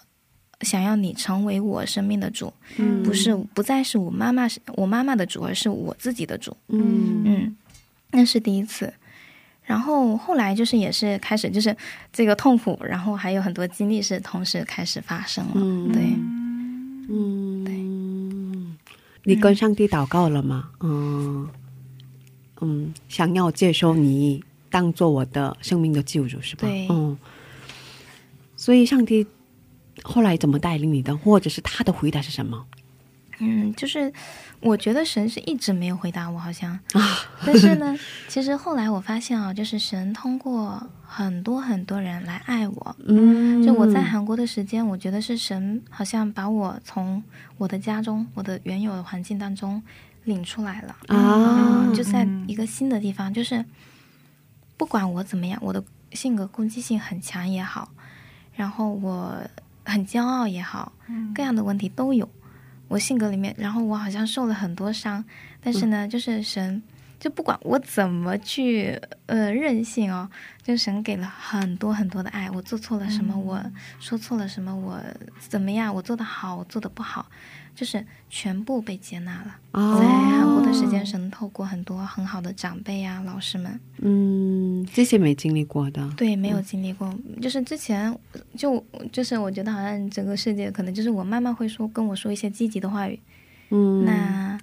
[0.64, 6.55] 想要你成为我生命的主，嗯不是不再是我妈妈是我妈妈的主，而是我自己的主。
[6.70, 7.55] 嗯嗯，
[8.11, 8.93] 那是第一次。
[9.66, 11.76] 然后后来就是也是开始就是
[12.11, 15.51] 这个痛苦，然后还有很多经历是同时开始发生了。
[15.55, 16.01] 嗯对，
[17.09, 18.78] 嗯，
[19.24, 20.70] 你跟上帝祷告了吗？
[20.82, 21.47] 嗯
[22.59, 26.68] 嗯，想要接受你当做我的生命的救主是吧？
[26.68, 27.18] 对嗯。
[28.57, 29.26] 所以上帝
[30.02, 32.66] 后来怎么带领你的，或者是他的回答是什么？
[33.39, 34.14] 嗯，就是
[34.62, 37.02] 我觉得神是一直没有回答我，好像啊，
[37.46, 37.98] 但是呢，
[38.30, 42.96] 其实后来我发现啊，就是神通过很多很多人来爱我。
[43.06, 47.22] 嗯，就我在韩国的时间，我觉得是神好像把我从
[47.58, 49.82] 我的家中、我的原有的环境当中
[50.26, 50.96] 领出来了。
[51.08, 53.66] 啊嗯，就在一个新的地方，就是
[54.78, 55.84] 不管我怎么样，我的
[56.14, 57.89] 性格攻击性很强也好，
[58.56, 59.36] 然后我
[59.86, 60.94] 很骄傲也好，
[61.34, 62.30] 各样的问题都有。
[62.88, 65.24] 我性格里面，然后我好像受了很多伤，
[65.62, 66.84] 但是呢，就是神，
[67.20, 70.30] 就不管我怎么去呃任性哦，
[70.62, 72.52] 就神给了很多很多的爱。
[72.52, 73.64] 我做错了什么，我
[74.00, 75.02] 说错了什么，我
[75.40, 77.26] 怎么样，我做的好，我做的不好，
[77.76, 79.56] 就是全部被接纳了。
[79.72, 88.16] 哦在韩国的时间，神透过很多很好的长辈啊、老师们，嗯，这些没经历过的，对，没有经历过，就是之前
[88.56, 93.20] 就就是我觉得好像整个世界可能就是我妈妈会说跟我说一些积极的话语，
[93.70, 94.60] 嗯，那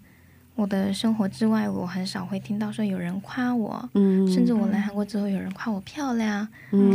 [0.60, 6.46] 我的生活之外，我很少会听到说有人夸我，嗯，甚至我来韩国之后有人夸我漂亮，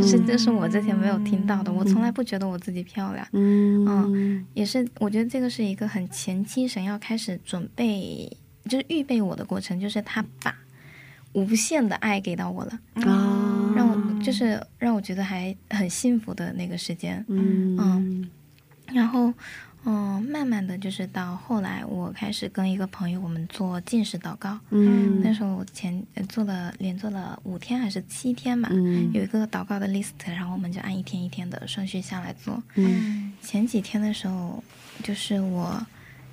[0.06, 8.30] 是这是我之前没有听到的，我从来不觉得我自己漂亮，嗯也是我觉得这个是一个很前期神要开始准备，
[8.68, 10.54] 就是预备我的过程，就是他把
[11.32, 12.78] 无限的爱给到我了。
[13.02, 17.24] 啊，让我就是让我觉得还很幸福的那个时间。
[17.26, 18.30] 嗯嗯
[18.94, 19.34] 然后，
[19.88, 24.58] 嗯，慢慢的就是到后来，我开始跟一个朋友我们做进食祷告。
[24.70, 32.60] 嗯那时候我前呃做了连做了五天还是七天嘛，嗯有一个祷告的 list，然后我们就按一天一天的顺序下来做。
[32.74, 34.62] 嗯前几天的时候，
[35.04, 35.80] 就是我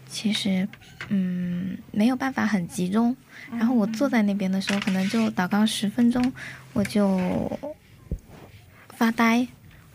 [0.10, 0.68] 其实
[1.10, 3.16] 嗯没有办法很集中，
[3.52, 6.34] 然后我坐在那边的时候，可能就祷告十分钟，
[6.74, 7.20] 我就
[8.90, 9.48] 发呆，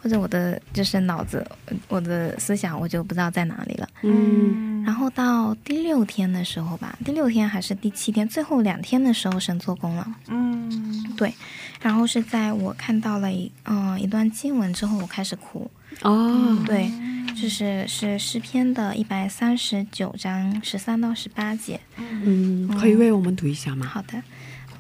[0.03, 3.89] 或者我的就是脑子，呃我的思想我就不知道在哪里了。
[4.03, 10.15] 嗯然后到第六天的时候吧，第六天还是第七天，最后两天的时候，神做工了。
[10.29, 11.35] 嗯对，
[11.83, 15.71] 然后是在我看到了一嗯、一段经文之后，我开始哭。
[16.03, 16.91] 哦，对，
[17.35, 21.79] 就是是诗篇的一百三十九章十三到十八节。
[21.97, 23.85] 嗯，可以为我们读一下吗？
[23.87, 24.23] 好的，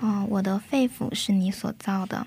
[0.01, 2.27] 哦、我的肺腑是你所造的，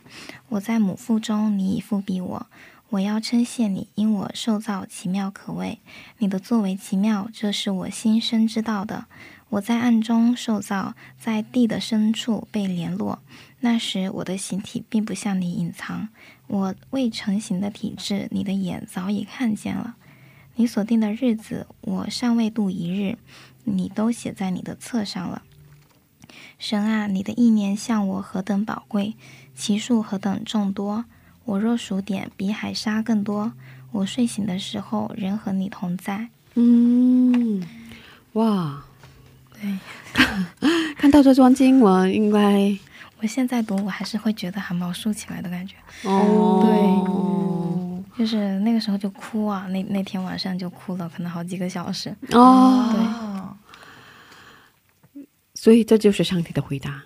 [0.49, 2.45] 我在母腹中，你已复庇我。
[2.91, 5.79] 我要称谢你，因我受造奇妙可畏，
[6.17, 9.05] 你的作为奇妙，这是我心生知道的。
[9.47, 13.19] 我在暗中受造，在地的深处被联络。
[13.61, 16.09] 那时我的形体并不向你隐藏，
[16.47, 19.95] 我未成形的体质，你的眼早已看见了。
[20.55, 23.17] 你所定的日子，我尚未度一日，
[23.63, 25.43] 你都写在你的册上了。
[26.59, 29.15] 神啊，你的意念向我何等宝贵，
[29.55, 31.05] 其数何等众多。
[31.51, 33.51] 我若数点，比海沙更多。
[33.91, 36.29] 我睡醒的时候，仍和你同在。
[36.55, 37.61] 嗯，
[38.33, 38.81] 哇，
[39.51, 39.77] 对，
[40.95, 42.73] 看 到这段经文，应该
[43.19, 46.63] 我现在读，我还是会觉得汗毛竖起来的感觉，哦，
[48.15, 52.15] 对就是那个时候就哭啊，那那天晚上就哭了，可能好几个小时。
[52.31, 52.93] 哦，
[55.13, 57.03] 对所以这就是上帝的回答。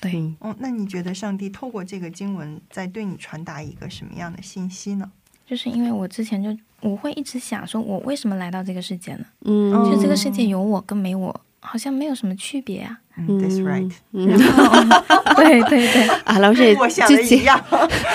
[0.00, 5.10] 对，嗯哦，那你觉得上帝透过这个经文在对你传达一个什么样的信息呢？
[5.46, 9.24] 就是因为我之前就我会一直想说，我为什么来到这个世界呢？
[9.44, 12.98] 嗯，哦就这个世界有我跟没我，好像没有什么区别啊。
[13.16, 14.28] 嗯，That's right，嗯，
[15.34, 16.08] 对对对。
[16.24, 17.60] 啊，老师 我想的之前一样，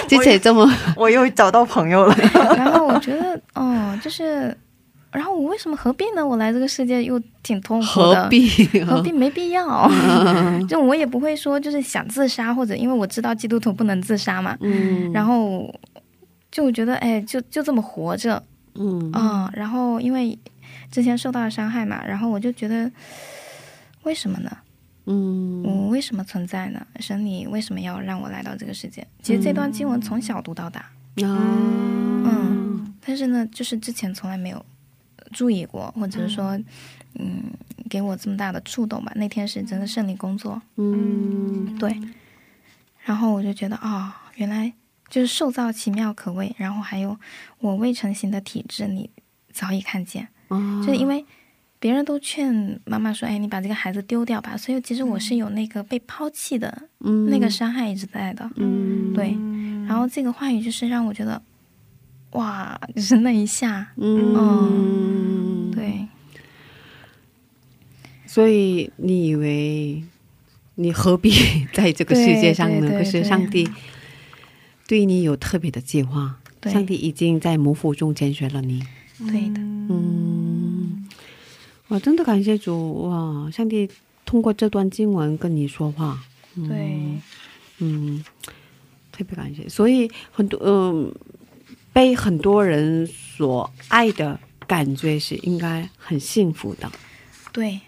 [0.07, 0.65] 之前这么
[0.95, 2.15] 我又找到朋友了。
[2.55, 4.55] 然后我觉得，哦，就是，
[5.14, 6.26] 然后我为什么何必呢？
[6.26, 8.47] 我来这个世界又挺痛苦的，何必？
[8.84, 9.11] 何必？
[9.11, 9.89] 没必要？
[10.68, 15.74] 就我也不会说就是想自杀，或者因为我知道基督徒不能自杀嘛，嗯，然后
[16.51, 18.43] 就觉得哎，就就这么活着，
[18.76, 19.11] 嗯。
[19.14, 20.38] 嗯，然后因为
[20.91, 22.91] 之前受到了伤害嘛，然后我就觉得，
[24.03, 24.57] 为什么呢？
[25.05, 25.61] 嗯。
[25.64, 26.86] 我为什么存在呢？
[26.99, 29.05] 神，你为什么要让我来到这个世界？
[29.22, 31.38] 其实这段经文从小读到大，啊。
[32.26, 34.66] 嗯，但是呢，就是之前从来没有
[35.34, 36.57] 注意过，或者是说，
[37.15, 37.51] 嗯，
[37.89, 39.11] 给我这么大的触动吧。
[39.15, 41.99] 那天是真的胜利工作，嗯对，
[42.99, 44.71] 然后我就觉得啊、原来
[45.09, 47.17] 就是受造奇妙可畏，然后还有
[47.59, 49.09] 我未成型的体质，你
[49.51, 51.25] 早已看见，哦就是因为。
[51.79, 58.49] 别人都劝妈妈说：“哎，你把这个孩子丢掉吧。”所以其实我是有那个被抛弃的嗯那个伤害一直在的。
[58.55, 59.31] 嗯对，
[59.86, 61.41] 然后这个话语就是让我觉得，
[62.34, 65.71] 哇，就是那一下，嗯。
[65.73, 66.07] 对，
[68.25, 70.03] 所以你以为
[70.75, 71.31] 你何必
[71.73, 72.89] 在这个世界上呢？
[72.89, 73.67] 可是上帝
[74.88, 76.71] 对你有特别的计划，对。
[76.71, 78.84] 上帝已经在母腹中拣选了你。
[79.19, 81.07] 对的，嗯，
[81.88, 83.49] 我，真的感谢主哇！
[83.51, 83.89] 上帝
[84.25, 86.19] 通过这段经文跟你说话，
[86.55, 87.21] 嗯、对，
[87.77, 88.23] 嗯，
[89.11, 89.69] 特别感谢。
[89.69, 91.13] 所以很多嗯、
[91.94, 96.91] 被很多人所爱的感觉是应该很幸福的。
[97.52, 97.80] 对，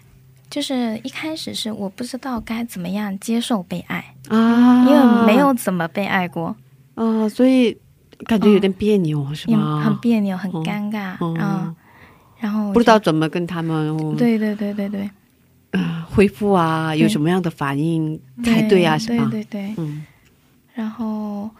[0.48, 6.54] 就是一开始是我不知道该怎么样接受被爱，啊，因为没有怎么被爱过，
[6.94, 7.76] 啊，所以
[8.24, 9.82] 感觉有点别扭，是吗？
[9.84, 11.74] 很别扭，很嗯尴尬，嗯啊，
[12.38, 15.10] 然后不知道怎么跟他们对对对对对，
[16.08, 19.28] 恢复啊，有什么样的反应才对啊，是吧？
[19.30, 20.06] 对对对，嗯。
[20.74, 21.50] 然后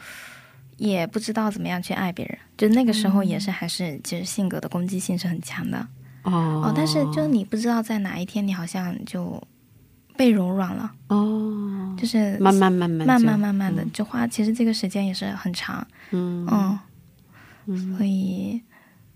[0.76, 5.78] 也不知道怎么样去爱别人，就那个时候也是还是其实性格的攻击性是很强的。
[6.22, 6.32] 哦。
[6.66, 9.42] 哦，但是就你不知道在哪一天你好像就
[10.16, 16.46] 被柔软了，哦，就是慢慢慢慢慢慢慢慢的就花，其实这个时间也是很长，嗯。
[16.50, 16.78] 嗯，
[17.66, 17.96] 嗯。
[17.96, 18.60] 所以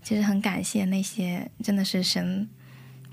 [0.03, 2.47] 其实很感谢那些真的是神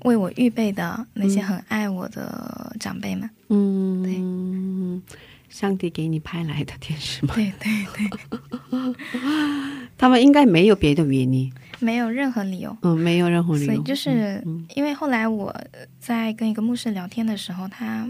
[0.05, 5.01] 为我预备的那些很爱我的长辈们，嗯，
[5.49, 7.33] 上帝给你派来的天使吗？
[7.35, 8.95] 对对对，
[9.97, 12.75] 他们应该没有别的原因，没有任何理由。
[12.83, 15.53] 嗯，没有任何理由，所以就是嗯因为后来我
[15.99, 18.09] 在跟一个牧师聊天的时候，他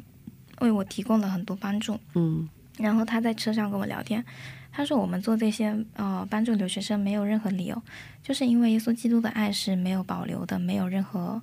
[0.60, 2.48] 为我提供了很多帮助，嗯。
[2.78, 4.24] 然后他在车上跟我聊天，
[4.72, 7.82] 他说我们做这些呃帮助留学生没有任何理由，
[8.24, 11.42] 就是因为耶稣基督的爱是没有保留的，没有任何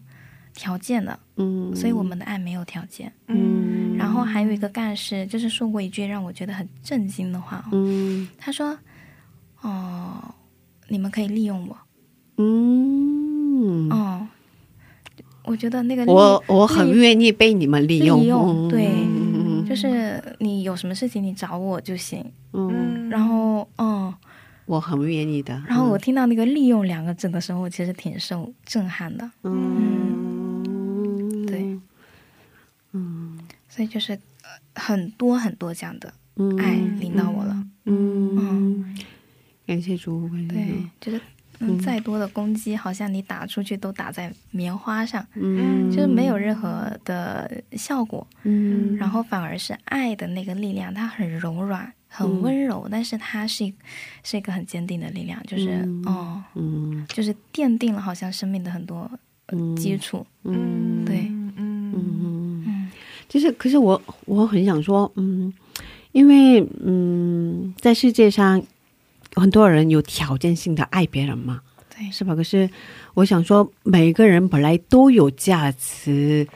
[0.57, 3.13] 条件的，嗯，所以我们的爱没有条件。
[3.29, 8.27] 嗯，然后还有一个干事就是说过一句让我觉得很震惊的话哦，嗯。
[8.39, 8.77] 他说
[9.63, 10.35] ：“哦、
[10.89, 11.77] 你们可以利用我。
[12.39, 14.27] 嗯，哦，
[15.45, 18.87] 我觉得那个我我很愿意被你们利用，利用对。
[18.87, 19.65] 嗯。
[19.69, 22.25] 就是你有什么事情你找我就行。
[22.53, 24.15] 嗯，然后，哦，
[24.65, 29.29] 我很愿意的，然后我听到那个“利用”两个字的时候，其实挺受震撼的。
[29.43, 30.36] 嗯，
[33.77, 37.65] 所以就是呃很多很多这样的嗯爱领到我了。
[37.85, 38.97] 嗯，
[39.67, 41.21] 感谢主，感谢对主，，就是
[41.59, 48.27] 嗯，再多的攻击，好像你打出去都打在棉花上，嗯，就是没有任何的效果。
[48.43, 53.75] 嗯，然后反而是爱的那个力量，它很柔软，很温柔，但是它是一
[54.23, 56.03] 是一个很坚定的力量，就是嗯。
[56.07, 57.07] 哦，嗯。
[57.09, 59.11] 就是奠定了好像生命的很多
[59.77, 60.27] 基础。
[60.45, 61.05] 嗯。
[61.05, 61.36] 对，嗯嗯。
[63.27, 65.53] 嗯就是，可是我我很想说，嗯，
[66.13, 68.63] 因为嗯，在世界上
[69.35, 71.61] 很多人有条件性的爱别人嘛，
[71.91, 72.35] 对，是吧？
[72.35, 72.69] 可是
[73.15, 76.47] 我想说，每个人本来都有价值，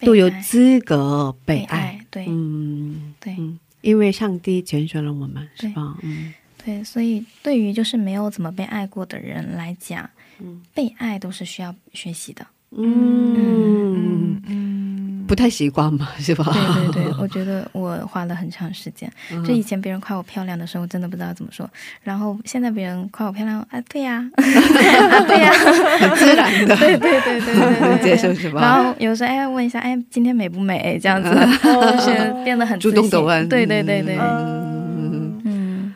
[0.00, 5.96] 都有资格被被爱，对嗯对嗯，因为上帝拣选了我们，是吧？
[6.02, 6.32] 嗯
[6.64, 10.08] 对，所以对于就是没有怎么被爱过的人来讲，
[10.38, 12.46] 嗯被爱都是需要学习的。
[12.72, 14.99] 嗯，嗯
[15.30, 16.44] 不太习惯嘛， 是吧？
[16.74, 19.08] 对对对，我觉得我花了很长时间。
[19.30, 21.70] 嗯就以前别人夸我漂亮的时候，真的不知道怎么说。
[22.02, 25.52] 然后现在别人夸我漂亮，啊，对呀、 啊，对呀、
[26.00, 28.58] 很自然的，对对对对对对，接受是吧？
[28.66, 30.98] 然后有时候哎问一下，哎今天美不美？
[31.00, 31.30] 这样子，
[31.62, 35.94] 就是变得很主动的问，对对对对，嗯嗯，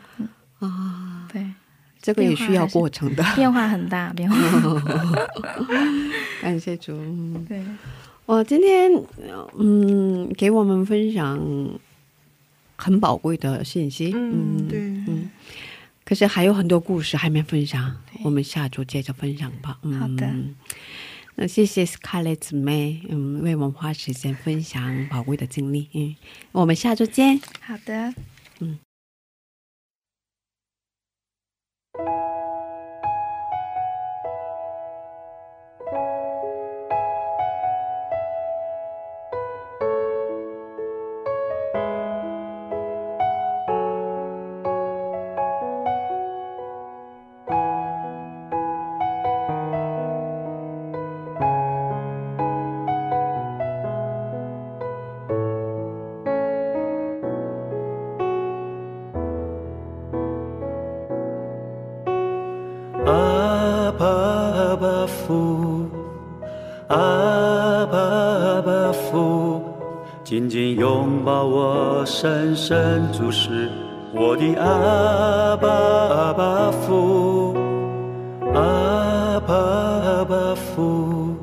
[0.60, 1.44] 啊，对，
[2.00, 3.24] 这个也需要过程的。
[3.34, 4.36] 变化很大，变化。
[6.40, 6.92] 感谢主。
[6.92, 7.60] 嗯对，
[8.26, 8.90] 我今天
[9.58, 11.78] 嗯，给我们分享
[12.76, 14.12] 很宝贵的信息。
[14.14, 15.30] 嗯对嗯。
[16.04, 19.78] 可是还有很多故事还没分享，我们下周接着分享吧。
[19.82, 20.34] 嗯、好的。
[21.36, 25.88] 那谢谢 Scarlett 姊妹，嗯，为我们花时间分享宝贵的经历。
[25.92, 26.16] 嗯，
[26.52, 27.40] 我们下周见。
[27.60, 28.14] 好的。
[31.92, 32.33] 爸
[68.34, 69.62] 阿爸父，
[70.24, 73.70] 紧紧拥抱我，深深注视
[74.12, 77.54] 我的阿爸阿爸父，
[78.52, 81.36] 阿爸阿爸父，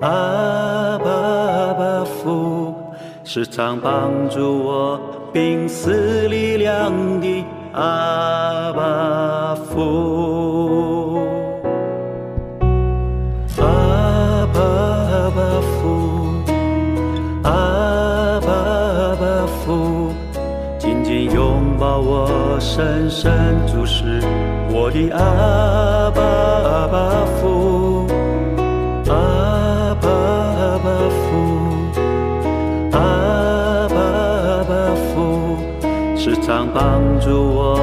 [0.00, 2.74] 阿爸阿爸父，
[3.24, 5.00] 时常帮助我
[5.32, 10.17] 病死力量的阿爸父。
[22.78, 23.32] 深深
[23.66, 24.04] 注视
[24.70, 28.06] 我的阿爸阿爸父，
[29.08, 31.26] 阿爸阿爸父，
[32.92, 35.56] 阿爸阿爸父，
[36.16, 37.80] 时常帮助我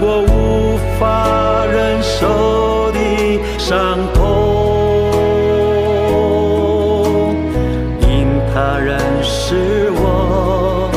[0.00, 2.98] 我无法忍受的
[3.58, 4.22] 伤痛，
[8.02, 8.12] 因
[8.52, 10.90] 他认识我，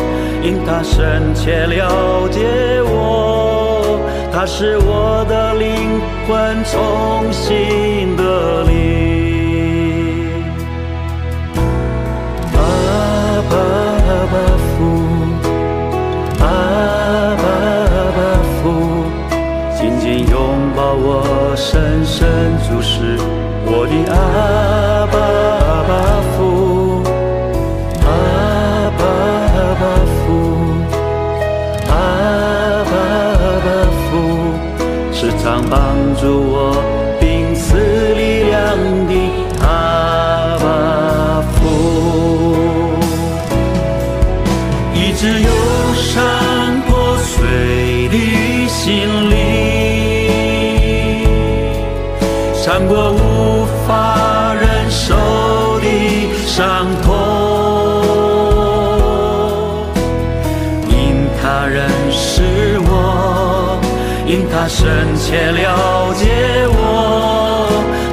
[0.43, 2.39] 因他深切了解
[2.83, 3.99] 我，
[4.31, 7.96] 他是我的灵魂重新
[24.05, 24.13] 阿
[25.11, 25.91] 爸阿爸
[26.33, 26.37] 父，
[28.05, 28.09] 阿
[28.97, 29.01] 爸
[29.55, 29.83] 阿爸
[30.17, 30.25] 父，
[31.89, 31.91] 阿
[32.89, 33.67] 爸阿爸
[34.05, 34.11] 父，
[35.11, 35.75] 时常帮
[36.19, 36.56] 助我
[64.87, 66.23] 深切了解
[66.69, 67.67] 我，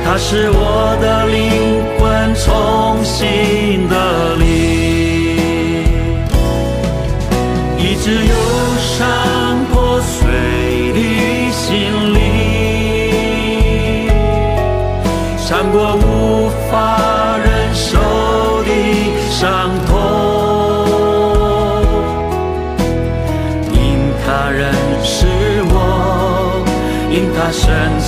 [0.04, 3.94] 他是我的灵魂重新的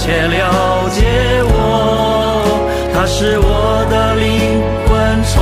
[0.07, 1.03] 别了解
[1.43, 1.51] 我，
[2.95, 4.91] 他是我的灵魂
[5.25, 5.35] 重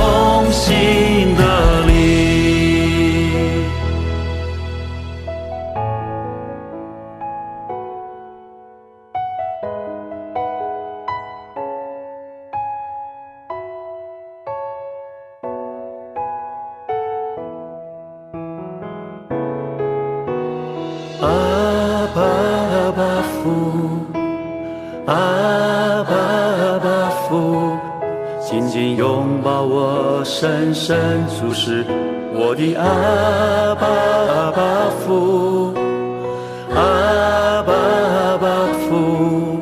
[0.51, 1.43] 新的
[30.37, 31.85] 深深注视
[32.33, 35.73] 我的阿爸阿爸父，
[36.75, 39.61] 阿爸阿爸父，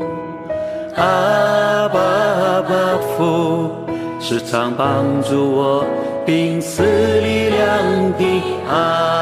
[0.95, 3.69] 阿爸阿爸父，
[4.19, 5.85] 时常帮助我
[6.25, 8.25] 病死力量的
[8.67, 9.12] 阿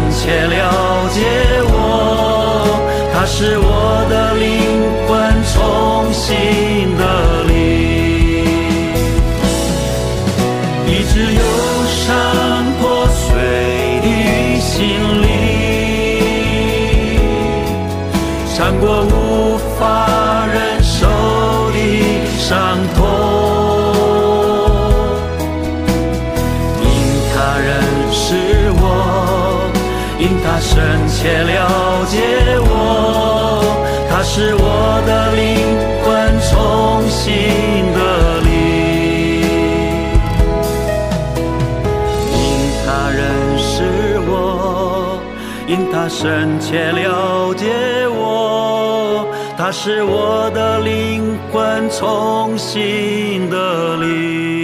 [0.00, 1.20] 深切了解
[1.72, 1.74] 我，
[3.12, 4.48] 他是我的灵
[5.06, 5.08] 魂
[5.52, 6.30] 重新
[31.20, 32.16] 切了解
[32.60, 33.60] 我，
[34.08, 36.08] 他是我的灵魂
[36.48, 38.48] 重新的灵，
[42.32, 42.38] 因
[42.86, 43.20] 他认
[43.58, 43.84] 识
[44.30, 45.20] 我，
[45.66, 47.66] 因他深切了解
[48.08, 54.59] 我，他是我的灵魂重新的灵。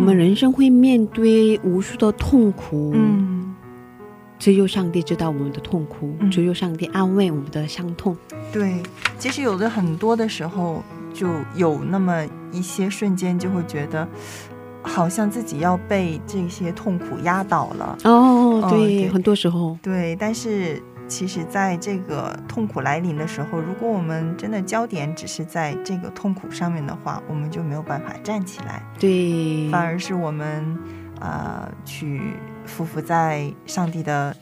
[0.00, 3.54] 我们人生会面对无数的痛苦，嗯，
[4.38, 6.30] 只有上帝知道我们的痛苦，嗯。
[6.30, 8.16] 只有上帝安慰我们的伤痛。
[8.50, 8.82] 对，
[9.18, 10.82] 其实有的很多的时候，
[11.12, 14.08] 就有那么一些瞬间，就会觉得
[14.80, 17.98] 好像自己要被这些痛苦压倒了。
[18.04, 19.06] 哦，对。
[19.10, 30.78] 很多时候，对，但是其实在这个痛苦来临的时候，如果我们真的焦点只是在这个痛苦上面的话，我们就没有办法站起来，对，反而是我们
[31.20, 32.34] 呃去
[32.64, 34.34] 匍匐在上帝的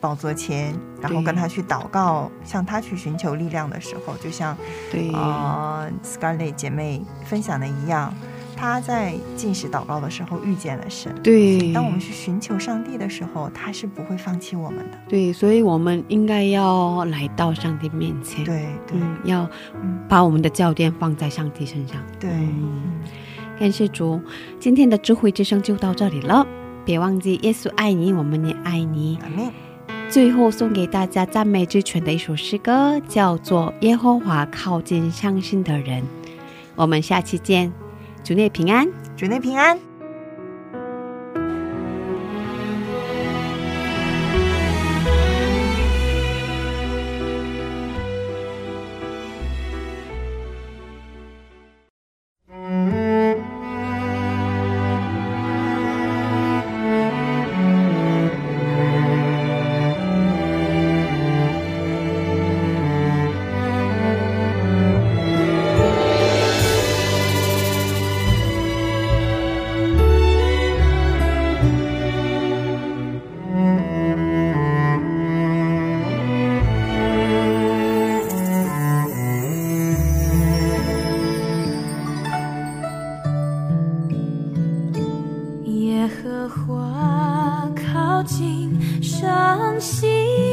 [0.00, 4.56] 宝座前，然后跟他去祷告，向他去寻求力量的时候，就像
[4.90, 8.12] 对，呃 Scarlett 姐妹分享的一样，
[8.64, 11.14] 她在进食祷告的时候遇见了神。
[11.22, 14.98] 对，当我们去寻求上帝的时候，他是不会放弃我们的。
[15.06, 21.98] 对，所以我们应该要来到上帝面前，，对对、嗯，要嗯把我们的焦点放在上帝身上。
[22.18, 22.82] 对，嗯
[23.60, 24.18] 感谢主，
[24.58, 26.46] 今天的智慧之声就到这里了。
[26.86, 29.18] 别忘记，耶稣爱你，我们也爱你。
[30.08, 36.02] 最后送给大家赞美之泉的一首诗歌，叫做《耶和华靠近伤心的人》。
[36.74, 37.72] 我们下期见，
[38.24, 38.88] 主内平安。
[39.18, 39.78] 主内平安。
[89.02, 90.43] 伤心。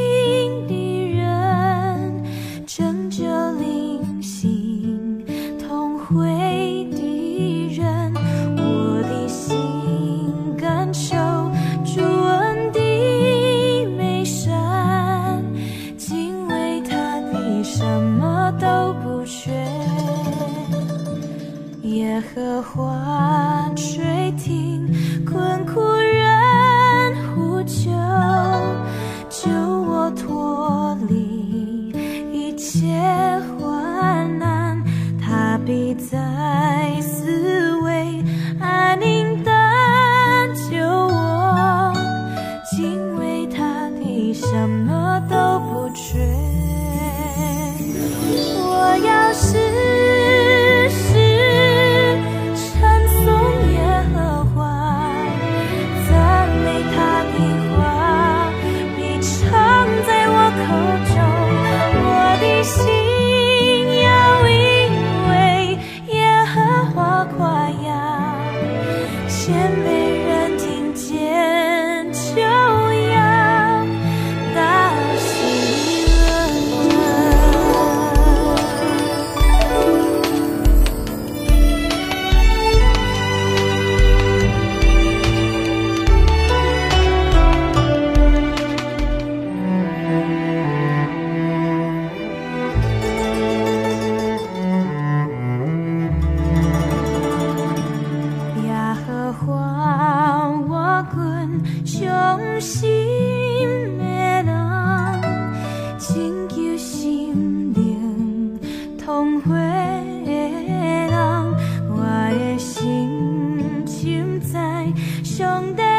[115.52, 115.91] 上帝